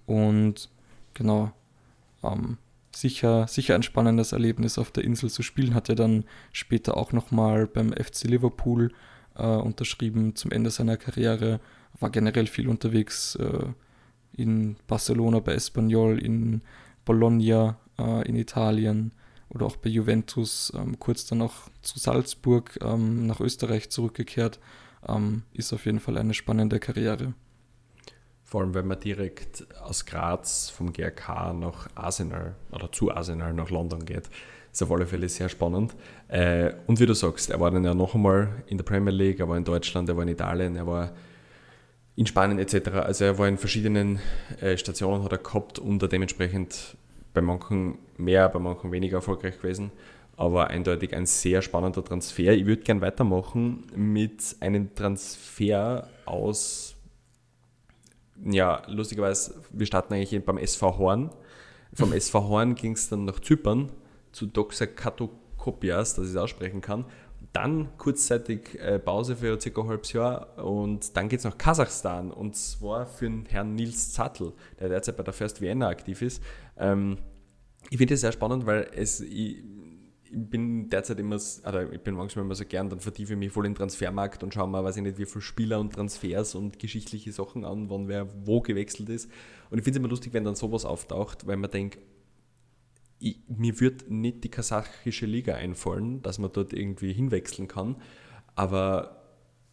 und 0.06 0.68
genau, 1.14 1.52
ähm, 2.22 2.58
sicher, 2.94 3.46
sicher 3.46 3.74
ein 3.74 3.82
spannendes 3.82 4.32
Erlebnis 4.32 4.78
auf 4.78 4.90
der 4.90 5.04
Insel 5.04 5.30
zu 5.30 5.42
spielen. 5.42 5.74
Hat 5.74 5.88
er 5.88 5.94
dann 5.94 6.24
später 6.52 6.96
auch 6.96 7.12
nochmal 7.12 7.66
beim 7.66 7.92
FC 7.92 8.24
Liverpool 8.24 8.92
äh, 9.36 9.46
unterschrieben 9.46 10.34
zum 10.34 10.50
Ende 10.50 10.70
seiner 10.70 10.96
Karriere. 10.96 11.60
War 12.00 12.10
generell 12.10 12.46
viel 12.46 12.68
unterwegs 12.68 13.34
äh, 13.36 13.66
in 14.32 14.76
Barcelona 14.86 15.40
bei 15.40 15.54
Espanyol, 15.54 16.18
in 16.18 16.62
Bologna 17.04 17.76
äh, 17.98 18.28
in 18.28 18.36
Italien 18.36 19.12
oder 19.48 19.66
auch 19.66 19.76
bei 19.76 19.90
Juventus. 19.90 20.72
Ähm, 20.76 20.98
kurz 20.98 21.26
dann 21.26 21.42
auch 21.42 21.68
zu 21.82 21.98
Salzburg 21.98 22.78
ähm, 22.82 23.26
nach 23.26 23.40
Österreich 23.40 23.90
zurückgekehrt. 23.90 24.58
Ähm, 25.06 25.42
ist 25.52 25.72
auf 25.72 25.86
jeden 25.86 26.00
Fall 26.00 26.18
eine 26.18 26.34
spannende 26.34 26.80
Karriere. 26.80 27.34
Vor 28.48 28.62
allem, 28.62 28.72
wenn 28.72 28.86
man 28.86 28.98
direkt 28.98 29.66
aus 29.82 30.06
Graz 30.06 30.70
vom 30.70 30.90
GRK 30.90 31.52
nach 31.52 31.86
Arsenal 31.94 32.54
oder 32.72 32.90
zu 32.90 33.10
Arsenal 33.10 33.52
nach 33.52 33.68
London 33.68 34.06
geht. 34.06 34.30
Ist 34.72 34.82
auf 34.82 34.90
alle 34.90 35.06
Fälle 35.06 35.28
sehr 35.28 35.50
spannend. 35.50 35.94
Äh, 36.28 36.72
und 36.86 36.98
wie 36.98 37.04
du 37.04 37.12
sagst, 37.12 37.50
er 37.50 37.60
war 37.60 37.70
dann 37.70 37.84
ja 37.84 37.92
noch 37.92 38.14
einmal 38.14 38.48
in 38.66 38.78
der 38.78 38.84
Premier 38.84 39.12
League, 39.12 39.40
er 39.40 39.50
war 39.50 39.58
in 39.58 39.64
Deutschland, 39.64 40.08
er 40.08 40.16
war 40.16 40.22
in 40.22 40.30
Italien, 40.30 40.76
er 40.76 40.86
war 40.86 41.12
in 42.16 42.24
Spanien 42.24 42.58
etc. 42.58 42.88
Also 42.88 43.26
er 43.26 43.36
war 43.36 43.48
in 43.48 43.58
verschiedenen 43.58 44.18
äh, 44.62 44.78
Stationen 44.78 45.24
hat 45.24 45.32
er 45.32 45.38
gehabt 45.38 45.78
und 45.78 46.10
dementsprechend 46.10 46.96
bei 47.34 47.42
manchen 47.42 47.98
mehr, 48.16 48.48
bei 48.48 48.60
manchen 48.60 48.90
weniger 48.90 49.18
erfolgreich 49.18 49.58
gewesen. 49.58 49.90
Aber 50.38 50.68
eindeutig 50.68 51.14
ein 51.14 51.26
sehr 51.26 51.60
spannender 51.60 52.02
Transfer. 52.02 52.54
Ich 52.54 52.64
würde 52.64 52.82
gerne 52.82 53.02
weitermachen 53.02 53.84
mit 53.94 54.56
einem 54.60 54.94
Transfer 54.94 56.08
aus 56.24 56.94
ja, 58.44 58.82
lustigerweise, 58.86 59.54
wir 59.70 59.86
starten 59.86 60.14
eigentlich 60.14 60.44
beim 60.44 60.58
SV 60.58 60.98
Horn. 60.98 61.30
Vom 61.92 62.12
SV 62.12 62.48
Horn 62.48 62.74
ging 62.74 62.92
es 62.92 63.08
dann 63.08 63.24
nach 63.24 63.40
Zypern 63.40 63.90
zu 64.32 64.46
Doxa 64.46 64.86
Katokopias, 64.86 66.14
dass 66.14 66.26
ich 66.26 66.30
es 66.32 66.36
aussprechen 66.36 66.80
kann. 66.80 67.04
Dann 67.52 67.88
kurzzeitig 67.96 68.78
äh, 68.78 68.98
Pause 68.98 69.36
für 69.36 69.58
circa 69.60 69.80
ein 69.80 69.88
halbes 69.88 70.12
Jahr 70.12 70.58
und 70.64 71.16
dann 71.16 71.28
geht 71.28 71.38
es 71.38 71.44
nach 71.44 71.56
Kasachstan 71.56 72.30
und 72.30 72.54
zwar 72.54 73.06
für 73.06 73.24
den 73.24 73.46
Herrn 73.46 73.74
Nils 73.74 74.12
Zattel, 74.12 74.52
der 74.78 74.90
derzeit 74.90 75.16
bei 75.16 75.22
der 75.22 75.32
First 75.32 75.60
Vienna 75.60 75.88
aktiv 75.88 76.20
ist. 76.20 76.42
Ähm, 76.76 77.18
ich 77.90 77.96
finde 77.96 78.14
es 78.14 78.20
sehr 78.20 78.32
spannend, 78.32 78.66
weil 78.66 78.90
es, 78.94 79.20
ich 79.20 79.64
bin 80.46 80.88
derzeit 80.88 81.18
immer, 81.18 81.38
oder 81.66 81.92
ich 81.92 82.00
bin 82.00 82.14
manchmal 82.14 82.44
immer 82.44 82.54
so 82.54 82.64
gern, 82.64 82.88
dann 82.88 83.00
vertiefe 83.00 83.32
ich 83.34 83.38
mich 83.38 83.52
voll 83.52 83.66
in 83.66 83.72
den 83.72 83.78
Transfermarkt 83.78 84.42
und 84.42 84.54
schaue 84.54 84.68
mal, 84.68 84.84
weiß 84.84 84.96
ich 84.96 85.02
nicht, 85.02 85.18
wie 85.18 85.26
viele 85.26 85.42
Spieler 85.42 85.80
und 85.80 85.94
Transfers 85.94 86.54
und 86.54 86.78
geschichtliche 86.78 87.32
Sachen 87.32 87.64
an, 87.64 87.90
wann 87.90 88.08
wer 88.08 88.28
wo 88.46 88.60
gewechselt 88.60 89.08
ist. 89.08 89.30
Und 89.70 89.78
ich 89.78 89.84
finde 89.84 89.98
es 89.98 90.00
immer 90.00 90.08
lustig, 90.08 90.32
wenn 90.32 90.44
dann 90.44 90.54
sowas 90.54 90.84
auftaucht, 90.84 91.46
weil 91.46 91.56
man 91.56 91.70
denkt, 91.70 91.98
ich, 93.20 93.40
mir 93.48 93.78
wird 93.80 94.10
nicht 94.10 94.44
die 94.44 94.50
kasachische 94.50 95.26
Liga 95.26 95.54
einfallen, 95.54 96.22
dass 96.22 96.38
man 96.38 96.52
dort 96.52 96.72
irgendwie 96.72 97.12
hinwechseln 97.12 97.68
kann, 97.68 97.96
aber 98.54 99.18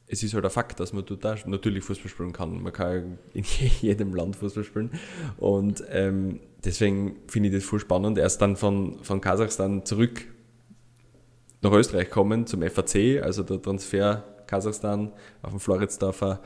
es 0.08 0.24
ist 0.24 0.34
halt 0.34 0.46
ein 0.46 0.52
Fakt, 0.52 0.80
dass 0.80 0.94
man 0.94 1.06
dort 1.06 1.26
auch 1.26 1.46
natürlich 1.48 1.84
Fußball 1.84 2.10
spielen 2.10 2.34
kann. 2.34 2.62
Man 2.62 2.74
kann 2.74 3.18
in 3.34 3.44
jedem 3.82 4.14
Land 4.14 4.36
Fußball 4.36 4.64
spielen 4.64 4.92
und 5.38 5.84
ähm, 5.90 6.40
deswegen 6.64 7.18
finde 7.28 7.50
ich 7.50 7.56
das 7.56 7.64
voll 7.64 7.80
spannend. 7.80 8.18
Er 8.18 8.28
ist 8.28 8.38
dann 8.38 8.56
von, 8.56 9.04
von 9.04 9.22
Kasachstan 9.22 9.86
zurück 9.86 10.28
nach 11.66 11.72
Österreich 11.72 12.10
kommen 12.10 12.46
zum 12.46 12.62
FAC, 12.62 13.22
also 13.24 13.44
der 13.44 13.62
Transfer 13.62 14.24
Kasachstan 14.48 15.12
auf 15.42 15.50
dem 15.50 15.60
Floridsdorfer 15.60 16.40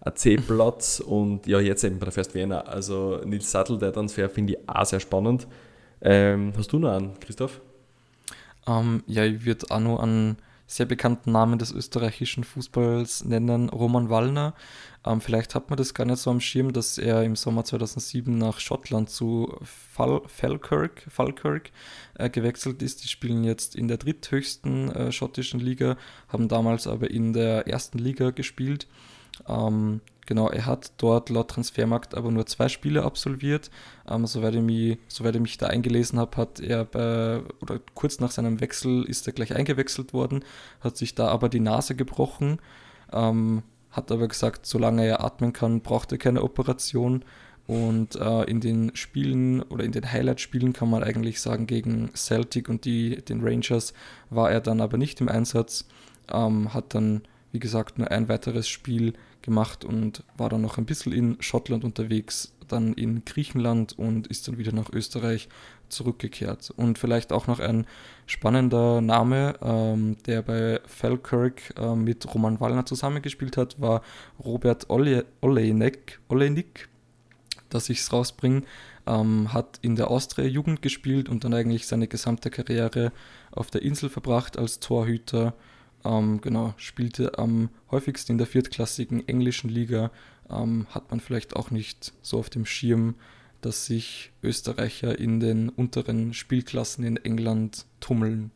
AC-Platz 0.00 1.00
und 1.00 1.46
ja, 1.46 1.60
jetzt 1.60 1.84
eben 1.84 1.98
bei 1.98 2.04
der 2.04 2.12
First 2.12 2.34
Vienna. 2.34 2.60
Also 2.60 3.20
Nils 3.24 3.50
Sattel, 3.50 3.78
der 3.78 3.92
Transfer 3.92 4.30
finde 4.30 4.54
ich 4.54 4.68
auch 4.68 4.84
sehr 4.84 5.00
spannend. 5.00 5.46
Ähm, 6.00 6.52
hast 6.56 6.72
du 6.72 6.78
noch 6.78 6.92
einen, 6.92 7.18
Christoph? 7.20 7.60
Ähm, 8.66 9.02
ja, 9.06 9.24
ich 9.24 9.44
würde 9.44 9.66
auch 9.70 9.80
noch 9.80 10.00
einen 10.00 10.36
sehr 10.70 10.86
bekannten 10.86 11.32
Namen 11.32 11.58
des 11.58 11.72
österreichischen 11.72 12.44
Fußballs 12.44 13.24
nennen, 13.24 13.70
Roman 13.70 14.08
Wallner. 14.08 14.54
Ähm, 15.04 15.20
vielleicht 15.20 15.56
hat 15.56 15.68
man 15.68 15.76
das 15.76 15.94
gar 15.94 16.04
nicht 16.04 16.18
so 16.18 16.30
am 16.30 16.40
Schirm, 16.40 16.72
dass 16.72 16.96
er 16.96 17.24
im 17.24 17.34
Sommer 17.34 17.64
2007 17.64 18.38
nach 18.38 18.60
Schottland 18.60 19.10
zu 19.10 19.52
Fal 19.62 20.22
Falkirk, 20.26 21.06
Falkirk 21.08 21.72
äh, 22.14 22.30
gewechselt 22.30 22.82
ist. 22.82 23.02
Die 23.02 23.08
spielen 23.08 23.42
jetzt 23.42 23.74
in 23.74 23.88
der 23.88 23.96
dritthöchsten 23.96 24.92
äh, 24.92 25.10
schottischen 25.10 25.58
Liga, 25.58 25.96
haben 26.28 26.46
damals 26.46 26.86
aber 26.86 27.10
in 27.10 27.32
der 27.32 27.66
ersten 27.66 27.98
Liga 27.98 28.30
gespielt. 28.30 28.86
Ähm, 29.48 30.02
Genau, 30.30 30.48
er 30.48 30.64
hat 30.64 30.92
dort 30.98 31.28
laut 31.28 31.48
Transfermarkt 31.48 32.14
aber 32.14 32.30
nur 32.30 32.46
zwei 32.46 32.68
Spiele 32.68 33.02
absolviert. 33.02 33.68
Ähm, 34.08 34.28
soweit, 34.28 34.54
ich 34.54 34.62
mich, 34.62 34.96
soweit 35.08 35.34
ich 35.34 35.40
mich 35.40 35.58
da 35.58 35.66
eingelesen 35.66 36.20
habe, 36.20 36.36
hat 36.36 36.60
er 36.60 36.84
bei, 36.84 37.42
oder 37.60 37.80
kurz 37.94 38.20
nach 38.20 38.30
seinem 38.30 38.60
Wechsel 38.60 39.02
ist 39.02 39.26
er 39.26 39.32
gleich 39.32 39.56
eingewechselt 39.56 40.12
worden, 40.12 40.44
hat 40.82 40.96
sich 40.96 41.16
da 41.16 41.26
aber 41.26 41.48
die 41.48 41.58
Nase 41.58 41.96
gebrochen, 41.96 42.60
ähm, 43.12 43.64
hat 43.90 44.12
aber 44.12 44.28
gesagt, 44.28 44.66
solange 44.66 45.04
er 45.04 45.24
atmen 45.24 45.52
kann, 45.52 45.80
braucht 45.80 46.12
er 46.12 46.18
keine 46.18 46.44
Operation. 46.44 47.24
Und 47.66 48.14
äh, 48.14 48.44
in 48.44 48.60
den 48.60 48.94
Spielen 48.94 49.62
oder 49.62 49.82
in 49.82 49.90
den 49.90 50.12
Highlight-Spielen 50.12 50.72
kann 50.72 50.90
man 50.90 51.02
eigentlich 51.02 51.40
sagen, 51.40 51.66
gegen 51.66 52.14
Celtic 52.14 52.68
und 52.68 52.84
die, 52.84 53.16
den 53.16 53.42
Rangers 53.42 53.94
war 54.28 54.48
er 54.48 54.60
dann 54.60 54.80
aber 54.80 54.96
nicht 54.96 55.20
im 55.20 55.28
Einsatz, 55.28 55.88
ähm, 56.32 56.72
hat 56.72 56.94
dann, 56.94 57.22
wie 57.50 57.58
gesagt, 57.58 57.98
nur 57.98 58.12
ein 58.12 58.28
weiteres 58.28 58.68
Spiel 58.68 59.14
gemacht 59.42 59.84
und 59.84 60.24
war 60.36 60.48
dann 60.48 60.62
noch 60.62 60.78
ein 60.78 60.86
bisschen 60.86 61.12
in 61.12 61.36
Schottland 61.40 61.84
unterwegs, 61.84 62.52
dann 62.68 62.92
in 62.94 63.24
Griechenland 63.24 63.98
und 63.98 64.26
ist 64.26 64.46
dann 64.48 64.58
wieder 64.58 64.72
nach 64.72 64.90
Österreich 64.92 65.48
zurückgekehrt. 65.88 66.70
Und 66.76 66.98
vielleicht 66.98 67.32
auch 67.32 67.46
noch 67.46 67.58
ein 67.58 67.86
spannender 68.26 69.00
Name, 69.00 69.54
ähm, 69.62 70.16
der 70.26 70.42
bei 70.42 70.80
Falkirk 70.86 71.74
äh, 71.76 71.94
mit 71.94 72.32
Roman 72.32 72.60
Wallner 72.60 72.86
zusammengespielt 72.86 73.56
hat, 73.56 73.80
war 73.80 74.02
Robert 74.44 74.88
Ole 74.88 75.26
Olejnik, 75.40 76.20
Olejnik 76.28 76.88
dass 77.70 77.88
ich 77.88 78.00
es 78.00 78.12
rausbringe, 78.12 78.62
ähm, 79.06 79.52
hat 79.52 79.78
in 79.80 79.96
der 79.96 80.10
Austria-Jugend 80.10 80.82
gespielt 80.82 81.28
und 81.28 81.44
dann 81.44 81.54
eigentlich 81.54 81.86
seine 81.86 82.08
gesamte 82.08 82.50
Karriere 82.50 83.12
auf 83.52 83.70
der 83.70 83.82
Insel 83.82 84.10
verbracht 84.10 84.58
als 84.58 84.80
Torhüter 84.80 85.54
ähm, 86.04 86.40
genau, 86.40 86.74
spielte 86.76 87.38
am 87.38 87.70
häufigsten 87.90 88.32
in 88.32 88.38
der 88.38 88.46
viertklassigen 88.46 89.26
englischen 89.28 89.70
Liga. 89.70 90.10
Ähm, 90.48 90.86
hat 90.90 91.10
man 91.10 91.20
vielleicht 91.20 91.56
auch 91.56 91.70
nicht 91.70 92.12
so 92.22 92.38
auf 92.38 92.50
dem 92.50 92.66
Schirm, 92.66 93.14
dass 93.60 93.86
sich 93.86 94.32
Österreicher 94.42 95.18
in 95.18 95.40
den 95.40 95.68
unteren 95.68 96.34
Spielklassen 96.34 97.04
in 97.04 97.16
England 97.16 97.86
tummeln. 98.00 98.50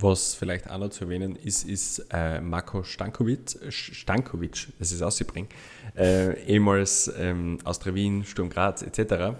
Was 0.00 0.34
vielleicht 0.34 0.70
auch 0.70 0.78
noch 0.78 0.90
zu 0.90 1.04
erwähnen 1.04 1.34
ist, 1.34 1.68
ist 1.68 2.06
äh, 2.12 2.40
Marco 2.40 2.84
Stankovic, 2.84 3.58
Stankovic, 3.70 4.68
das 4.78 4.92
ist 4.92 5.02
auszubringen, 5.02 5.50
äh, 5.96 6.40
ehemals 6.44 7.12
ähm, 7.18 7.58
Austria 7.64 7.94
Wien, 7.96 8.24
Sturm 8.24 8.48
Graz 8.48 8.82
etc., 8.82 9.36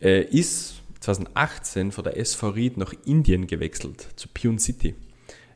äh, 0.00 0.22
ist 0.26 0.74
2018 1.00 1.90
von 1.90 2.04
der 2.04 2.16
SV 2.16 2.50
Ried 2.50 2.76
nach 2.76 2.94
Indien 3.04 3.48
gewechselt, 3.48 4.06
zu 4.14 4.28
Pune 4.28 4.60
City. 4.60 4.94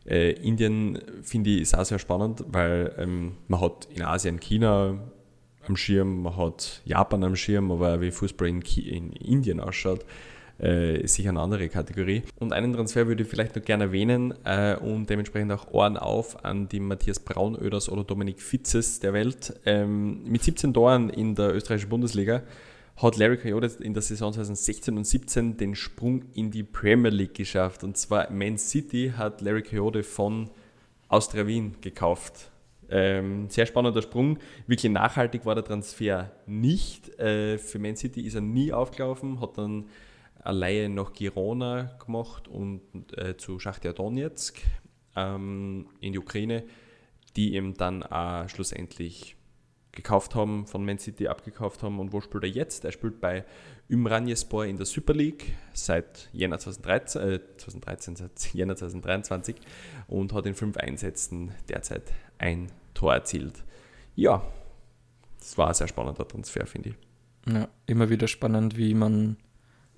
Äh, 0.06 0.32
Indien 0.32 0.98
finde 1.22 1.50
ich 1.50 1.62
ist 1.62 1.76
auch 1.76 1.84
sehr 1.84 1.98
spannend, 1.98 2.44
weil 2.48 2.94
ähm, 2.98 3.32
man 3.48 3.60
hat 3.60 3.88
in 3.94 4.02
Asien 4.02 4.38
China 4.38 4.98
am 5.66 5.76
Schirm, 5.76 6.22
man 6.22 6.36
hat 6.36 6.82
Japan 6.84 7.24
am 7.24 7.36
Schirm, 7.36 7.70
aber 7.70 8.00
wie 8.00 8.10
Fußball 8.10 8.48
in, 8.48 8.60
in 8.60 9.12
Indien 9.12 9.60
ausschaut, 9.60 10.04
äh, 10.60 11.00
ist 11.00 11.14
sicher 11.14 11.30
eine 11.30 11.40
andere 11.40 11.68
Kategorie. 11.68 12.22
Und 12.38 12.52
einen 12.52 12.72
Transfer 12.72 13.06
würde 13.06 13.22
ich 13.22 13.28
vielleicht 13.28 13.56
noch 13.56 13.64
gerne 13.64 13.84
erwähnen 13.84 14.34
äh, 14.44 14.76
und 14.76 15.08
dementsprechend 15.10 15.52
auch 15.52 15.72
Ohren 15.72 15.96
auf 15.96 16.44
an 16.44 16.68
die 16.68 16.80
Matthias 16.80 17.18
Braunöders 17.18 17.88
oder 17.88 18.04
Dominik 18.04 18.40
Fitzes 18.40 19.00
der 19.00 19.12
Welt. 19.12 19.54
Ähm, 19.64 20.22
mit 20.24 20.42
17 20.42 20.74
Toren 20.74 21.10
in 21.10 21.34
der 21.34 21.54
österreichischen 21.54 21.88
Bundesliga 21.88 22.42
hat 22.96 23.16
Larry 23.16 23.38
Coyote 23.38 23.82
in 23.82 23.92
der 23.92 24.02
Saison 24.02 24.32
2016 24.32 24.96
und 24.96 25.04
17 25.04 25.56
den 25.56 25.74
Sprung 25.74 26.24
in 26.34 26.50
die 26.50 26.62
Premier 26.62 27.10
League 27.10 27.34
geschafft. 27.34 27.82
Und 27.82 27.96
zwar 27.96 28.30
Man 28.30 28.56
City 28.56 29.12
hat 29.16 29.40
Larry 29.40 29.62
Coyote 29.62 30.02
von 30.02 30.50
Austria 31.08 31.46
Wien 31.46 31.76
gekauft. 31.80 32.50
Ähm, 32.88 33.48
sehr 33.48 33.66
spannender 33.66 34.02
Sprung. 34.02 34.38
Wirklich 34.66 34.92
nachhaltig 34.92 35.44
war 35.44 35.54
der 35.54 35.64
Transfer 35.64 36.30
nicht. 36.46 37.18
Äh, 37.18 37.58
für 37.58 37.78
Man 37.78 37.96
City 37.96 38.20
ist 38.20 38.34
er 38.34 38.40
nie 38.40 38.72
aufgelaufen, 38.72 39.40
hat 39.40 39.58
dann 39.58 39.86
eine 40.42 40.58
Leihe 40.58 40.88
nach 40.88 41.12
Girona 41.12 41.96
gemacht 42.04 42.48
und 42.48 42.82
äh, 43.16 43.36
zu 43.36 43.58
Schachtia 43.58 43.92
Donetsk 43.92 44.60
ähm, 45.16 45.88
in 46.00 46.12
die 46.12 46.18
Ukraine, 46.18 46.64
die 47.36 47.54
ihm 47.54 47.74
dann 47.74 48.02
auch 48.02 48.48
schlussendlich 48.48 49.36
gekauft 49.94 50.34
haben, 50.34 50.66
von 50.66 50.84
Man 50.84 50.98
City 50.98 51.28
abgekauft 51.28 51.82
haben. 51.82 52.00
Und 52.00 52.12
wo 52.12 52.20
spielt 52.20 52.44
er 52.44 52.50
jetzt? 52.50 52.84
Er 52.84 52.92
spielt 52.92 53.20
bei 53.20 53.44
Ümranjespor 53.90 54.64
in 54.66 54.76
der 54.76 54.86
Super 54.86 55.14
League 55.14 55.54
seit 55.72 56.28
Jänner 56.32 56.58
2013, 56.58 57.22
äh, 57.22 57.40
2013, 57.56 58.16
seit 58.16 58.54
Jänner 58.54 58.76
2023 58.76 59.56
und 60.08 60.32
hat 60.32 60.46
in 60.46 60.54
fünf 60.54 60.76
Einsätzen 60.76 61.52
derzeit 61.68 62.12
ein 62.38 62.70
Tor 62.94 63.14
erzielt. 63.14 63.62
Ja, 64.14 64.42
das 65.38 65.58
war 65.58 65.68
ein 65.68 65.74
sehr 65.74 65.88
spannender 65.88 66.26
Transfer, 66.26 66.66
finde 66.66 66.90
ich. 66.90 66.94
Ja, 67.52 67.68
immer 67.86 68.08
wieder 68.08 68.28
spannend, 68.28 68.76
wie 68.76 68.94
man 68.94 69.36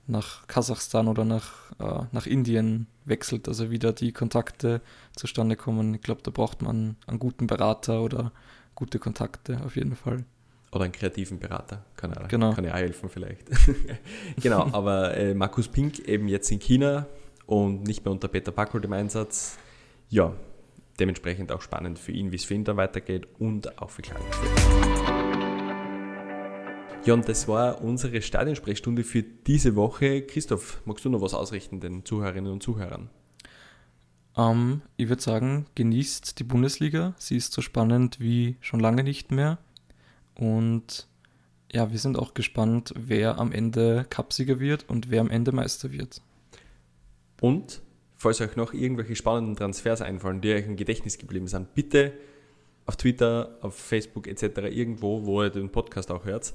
nach 0.09 0.47
Kasachstan 0.47 1.09
oder 1.09 1.25
nach, 1.25 1.73
äh, 1.79 2.07
nach 2.13 2.27
Indien 2.27 2.87
wechselt, 3.05 3.49
also 3.49 3.71
wieder 3.71 3.93
die 3.93 4.13
Kontakte 4.13 4.81
zustande 5.15 5.57
kommen. 5.57 5.95
Ich 5.95 6.03
glaube, 6.03 6.23
da 6.23 6.31
braucht 6.31 6.63
man 6.63 6.97
einen 7.07 7.19
guten 7.19 7.47
Berater 7.47 8.03
oder 8.03 8.33
gute 8.77 9.01
Kontakte 9.01 9.61
auf 9.65 9.75
jeden 9.75 9.97
Fall. 9.97 10.25
Oder 10.71 10.85
einen 10.85 10.93
kreativen 10.93 11.39
Berater, 11.41 11.85
kann 11.97 12.13
er, 12.13 12.29
genau. 12.29 12.53
kann 12.53 12.65
er 12.65 12.75
auch 12.75 12.79
helfen 12.79 13.09
vielleicht. 13.09 13.49
genau, 14.41 14.69
aber 14.73 15.17
äh, 15.17 15.35
Markus 15.35 15.67
Pink 15.67 16.01
eben 16.01 16.29
jetzt 16.29 16.51
in 16.53 16.61
China 16.61 17.07
und 17.47 17.85
nicht 17.85 18.05
mehr 18.05 18.13
unter 18.13 18.29
Peter 18.29 18.53
Packold 18.53 18.85
im 18.85 18.93
Einsatz. 18.93 19.59
Ja, 20.09 20.35
dementsprechend 21.01 21.51
auch 21.51 21.63
spannend 21.63 21.99
für 21.99 22.13
ihn, 22.13 22.31
wie 22.31 22.37
es 22.37 22.45
für 22.45 22.55
ihn 22.55 22.65
dann 22.65 22.77
weitergeht 22.77 23.27
und 23.39 23.79
auch 23.81 23.91
für 23.91 24.03
Klagenfurt. 24.03 24.51
Ja, 27.05 27.15
und 27.15 27.29
das 27.29 27.47
war 27.47 27.83
unsere 27.83 28.21
Stadionsprechstunde 28.21 29.05
für 29.05 29.23
diese 29.23 29.77
Woche. 29.77 30.23
Christoph, 30.23 30.83
magst 30.85 31.05
du 31.05 31.09
noch 31.09 31.23
was 31.23 31.35
ausrichten 31.35 31.81
den 31.81 32.05
Zuhörerinnen 32.05 32.53
und 32.53 32.63
Zuhörern? 32.63 33.09
Ähm, 34.37 34.83
ich 34.97 35.09
würde 35.09 35.23
sagen, 35.23 35.67
genießt 35.75 36.39
die 36.39 36.45
Bundesliga. 36.45 37.15
Sie 37.19 37.37
ist 37.37 37.53
so 37.53 37.63
spannend 37.63 38.21
wie 38.21 38.57
schon 38.61 38.81
lange 38.81 39.03
nicht 39.03 39.31
mehr. 39.31 39.59
Und 40.35 41.09
ja, 41.73 41.91
wir 41.91 41.99
sind 41.99 42.19
auch 42.19 42.35
gespannt, 42.35 42.93
wer 42.97 43.39
am 43.39 43.53
Ende 43.53 44.07
Cupsieger 44.11 44.61
wird 44.61 44.89
und 44.89 45.11
wer 45.11 45.21
am 45.21 45.31
Ende 45.31 45.53
Meister 45.53 45.91
wird. 45.91 46.21
Und 47.41 47.83
falls 48.15 48.41
euch 48.41 48.57
noch 48.57 48.73
irgendwelche 48.73 49.17
spannenden 49.17 49.57
Transfers 49.57 50.01
einfallen, 50.01 50.41
die 50.41 50.53
euch 50.53 50.67
im 50.67 50.77
Gedächtnis 50.77 51.19
geblieben 51.19 51.49
sind, 51.49 51.75
bitte 51.75 52.13
auf 52.87 52.97
Twitter, 52.97 53.59
auf 53.63 53.75
Facebook 53.75 54.27
etc. 54.27 54.59
irgendwo, 54.71 55.27
wo 55.27 55.43
ihr 55.43 55.51
den 55.51 55.71
Podcast 55.71 56.11
auch 56.11 56.25
hört, 56.25 56.55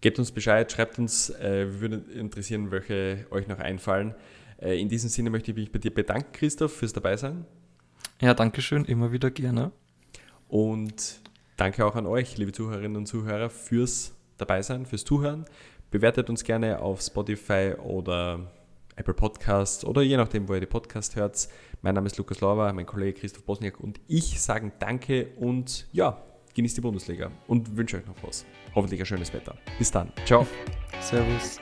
gebt 0.00 0.18
uns 0.18 0.32
Bescheid, 0.32 0.70
schreibt 0.70 0.98
uns, 0.98 1.30
äh, 1.30 1.66
wir 1.66 1.80
würden 1.80 2.10
interessieren, 2.10 2.70
welche 2.70 3.26
euch 3.30 3.46
noch 3.46 3.58
einfallen. 3.58 4.14
Äh, 4.60 4.80
in 4.80 4.88
diesem 4.88 5.08
Sinne 5.08 5.30
möchte 5.30 5.50
ich 5.50 5.56
mich 5.56 5.72
bei 5.72 5.78
dir 5.78 5.92
bedanken, 5.92 6.32
Christoph, 6.32 6.72
fürs 6.72 6.92
Dabeisein. 6.92 7.44
Ja, 8.20 8.34
danke 8.34 8.62
schön, 8.62 8.84
immer 8.84 9.12
wieder 9.12 9.30
gerne. 9.30 9.72
Und 10.48 11.20
danke 11.56 11.84
auch 11.84 11.94
an 11.94 12.06
euch, 12.06 12.36
liebe 12.36 12.52
Zuhörerinnen 12.52 12.96
und 12.96 13.06
Zuhörer, 13.06 13.50
fürs 13.50 14.14
Dabeisein, 14.38 14.86
fürs 14.86 15.04
Zuhören. 15.04 15.44
Bewertet 15.90 16.28
uns 16.28 16.44
gerne 16.44 16.80
auf 16.80 17.00
Spotify 17.00 17.74
oder 17.82 18.50
Apple 18.96 19.14
Podcasts 19.14 19.84
oder 19.84 20.02
je 20.02 20.16
nachdem, 20.16 20.48
wo 20.48 20.54
ihr 20.54 20.60
die 20.60 20.66
Podcast 20.66 21.16
hört. 21.16 21.48
Mein 21.82 21.94
Name 21.94 22.08
ist 22.08 22.18
Lukas 22.18 22.40
Lauber, 22.40 22.72
mein 22.72 22.86
Kollege 22.86 23.20
Christoph 23.20 23.44
Bosniak 23.44 23.78
und 23.80 24.00
ich 24.08 24.40
sagen 24.40 24.72
Danke 24.80 25.28
und 25.36 25.86
ja, 25.92 26.20
genießt 26.54 26.76
die 26.76 26.80
Bundesliga 26.80 27.30
und 27.46 27.76
wünsche 27.76 27.98
euch 27.98 28.06
noch 28.06 28.20
was. 28.22 28.44
Hoffentlich 28.74 29.00
ein 29.00 29.06
schönes 29.06 29.32
Wetter. 29.32 29.56
Bis 29.78 29.90
dann. 29.90 30.12
Ciao. 30.26 30.46
Servus. 31.00 31.60